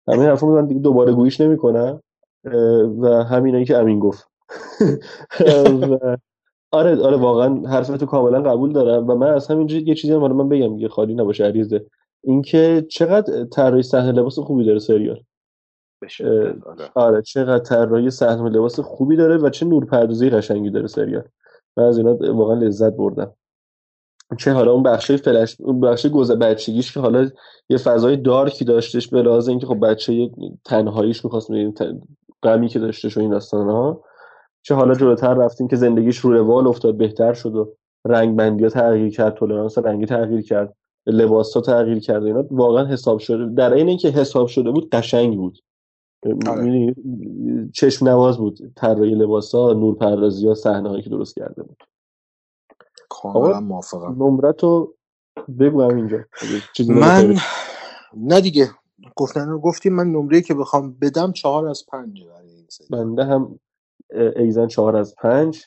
همه 0.08 0.26
حرفامو 0.26 0.56
من 0.56 0.68
دیگه 0.68 0.80
دوباره 0.80 1.14
گویش 1.14 1.42
نمی‌کنم 1.42 2.02
و 3.02 3.08
همینایی 3.08 3.66
که 3.66 3.78
امین 3.78 4.00
گفت. 4.00 4.28
آره 6.74 7.02
آره 7.04 7.18
واقعا 7.18 7.62
حرفتو 7.68 8.06
کاملا 8.06 8.42
قبول 8.42 8.74
دارم 8.74 9.10
و 9.10 9.16
من 9.16 9.28
از 9.28 9.48
همینجا 9.48 9.78
یه 9.78 9.96
چیزی 9.96 10.14
هم 10.14 10.34
من 10.34 10.50
بگم 10.50 10.80
یه 10.80 10.88
خالی 10.88 11.14
نباشه 11.14 11.44
عریضه. 11.44 11.86
اینکه 12.24 12.86
چقدر 12.90 13.44
طراحی 13.46 13.84
صحنه 13.84 14.12
لباس 14.12 14.40
خوبی 14.40 14.66
داره 14.66 14.80
سریال؟ 14.80 15.24
آره. 16.66 16.90
آره 16.96 17.22
چقدر 17.22 17.64
طراحی 17.64 18.10
صحنه 18.10 18.50
لباس 18.50 18.80
خوبی 18.80 19.16
داره 19.16 19.38
و 19.38 19.50
چه 19.50 19.66
نورپردازی 19.66 20.30
قشنگی 20.30 20.70
داره 20.70 20.88
سریال. 20.88 21.24
من 21.78 21.84
از 21.84 21.98
اینا 21.98 22.16
واقعا 22.36 22.56
لذت 22.56 22.94
بردم. 22.94 23.34
چه 24.38 24.52
حالا 24.52 24.72
اون 24.72 24.84
بخش 24.84 25.12
فلش 25.12 25.58
اون 25.60 25.80
بخش 25.80 26.06
گذر 26.06 26.36
بچگیش 26.36 26.94
که 26.94 27.00
حالا 27.00 27.30
یه 27.70 27.78
فضای 27.78 28.18
دارکی 28.18 28.66
داشتش 28.66 29.08
به 29.08 29.22
لحاظ 29.22 29.50
اینکه 29.50 29.68
خب 29.68 29.80
بچه 29.80 30.30
تنهاییش 30.66 31.26
می‌خواست 31.26 31.52
غمی 32.44 32.68
که 32.68 32.80
داشتش 32.80 33.18
و 33.18 33.20
این 33.20 33.30
داستان 33.30 33.70
ها 33.70 34.04
چه 34.64 34.76
حالا 34.76 34.96
جلوتر 34.96 35.34
رفتیم 35.34 35.68
که 35.68 35.76
زندگیش 35.76 36.18
رو 36.18 36.34
روال 36.34 36.68
افتاد 36.68 36.98
بهتر 36.98 37.34
شد 37.34 37.56
و 37.56 37.74
رنگ 38.06 38.36
بندی 38.36 38.64
ها 38.64 38.70
تغییر 38.70 39.10
کرد 39.10 39.34
تولرانس 39.34 39.78
رنگی 39.78 40.06
تغییر 40.06 40.42
کرد 40.42 40.76
لباس 41.08 41.54
ها 41.54 41.62
تغییر 41.62 42.00
کرد 42.00 42.24
اینا. 42.24 42.46
واقعا 42.52 42.86
حساب 42.86 43.20
شده 43.20 43.54
در 43.56 43.74
این 43.74 43.88
اینکه 43.88 44.10
حساب 44.10 44.48
شده 44.48 44.72
بود 44.72 44.90
قشنگ 44.90 45.36
بود. 45.36 45.60
آره. 46.48 46.96
چشم 47.74 48.08
نواز 48.08 48.38
بود. 48.38 48.60
طراحی 48.76 49.16
لباس 49.16 49.56
ها 49.56 49.74
نور 49.74 49.96
پردازی 49.96 50.48
ها 50.48 50.54
صحنه 50.54 50.90
هایی 50.90 51.02
که 51.02 51.10
درست 51.10 51.36
کرده 51.36 51.64
بود. 51.64 51.84
کاملا 53.10 53.60
موافقم. 53.60 54.24
نمرتو 54.24 54.94
بگو 55.60 55.82
اینجا. 55.82 56.18
من 56.88 57.36
نه 58.18 58.42
دیگه. 58.42 58.70
گفتن 59.16 59.58
گفتیم. 59.58 59.94
من 59.94 60.08
نمره 60.08 60.42
که 60.42 60.54
بخوام 60.54 60.98
بدم 61.02 61.32
چهار 61.32 61.68
از 61.68 61.86
پنج 61.92 62.24
بنده 62.92 63.26
هم 63.26 63.60
ایزن 64.36 64.68
چهار 64.68 64.96
از 64.96 65.16
پنج 65.16 65.66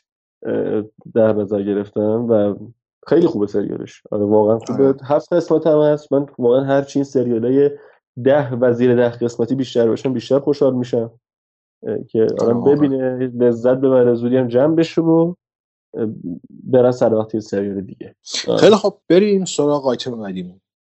در 1.13 1.33
نظر 1.33 1.63
گرفتم 1.63 2.25
و 2.29 2.55
خیلی 3.07 3.27
خوبه 3.27 3.47
سریالش. 3.47 4.03
آره 4.11 4.25
واقعا 4.25 4.59
خوبه. 4.59 4.83
آره. 4.83 4.97
هفت 5.03 5.33
قسمت 5.33 5.67
هم 5.67 5.79
هست. 5.79 6.13
من 6.13 6.25
واقعا 6.37 6.63
هر 6.63 6.81
چین 6.81 7.03
سریال 7.03 7.45
های 7.45 7.71
ده 8.23 8.53
و 8.53 8.73
زیر 8.73 8.95
ده 8.95 9.09
قسمتی 9.09 9.55
بیشتر 9.55 9.87
باشن 9.87 10.13
بیشتر 10.13 10.39
خوشحال 10.39 10.75
میشم. 10.75 11.11
که 12.09 12.27
آدم 12.41 12.57
آره. 12.57 12.75
ببینه 12.75 13.17
لذت 13.17 13.77
ببره 13.77 14.13
زودی 14.13 14.37
هم 14.37 14.47
جمع 14.47 14.75
بشه 14.75 15.01
و 15.01 15.33
برن 16.49 16.91
سر 16.91 17.13
وقتی 17.13 17.41
سریال 17.41 17.81
دیگه. 17.81 18.15
آه. 18.47 18.57
خیلی 18.57 18.75
خب 18.75 18.97
بریم 19.09 19.45
سراغ 19.45 19.87
آیتم 19.87 20.21
بعدیمون 20.21 20.61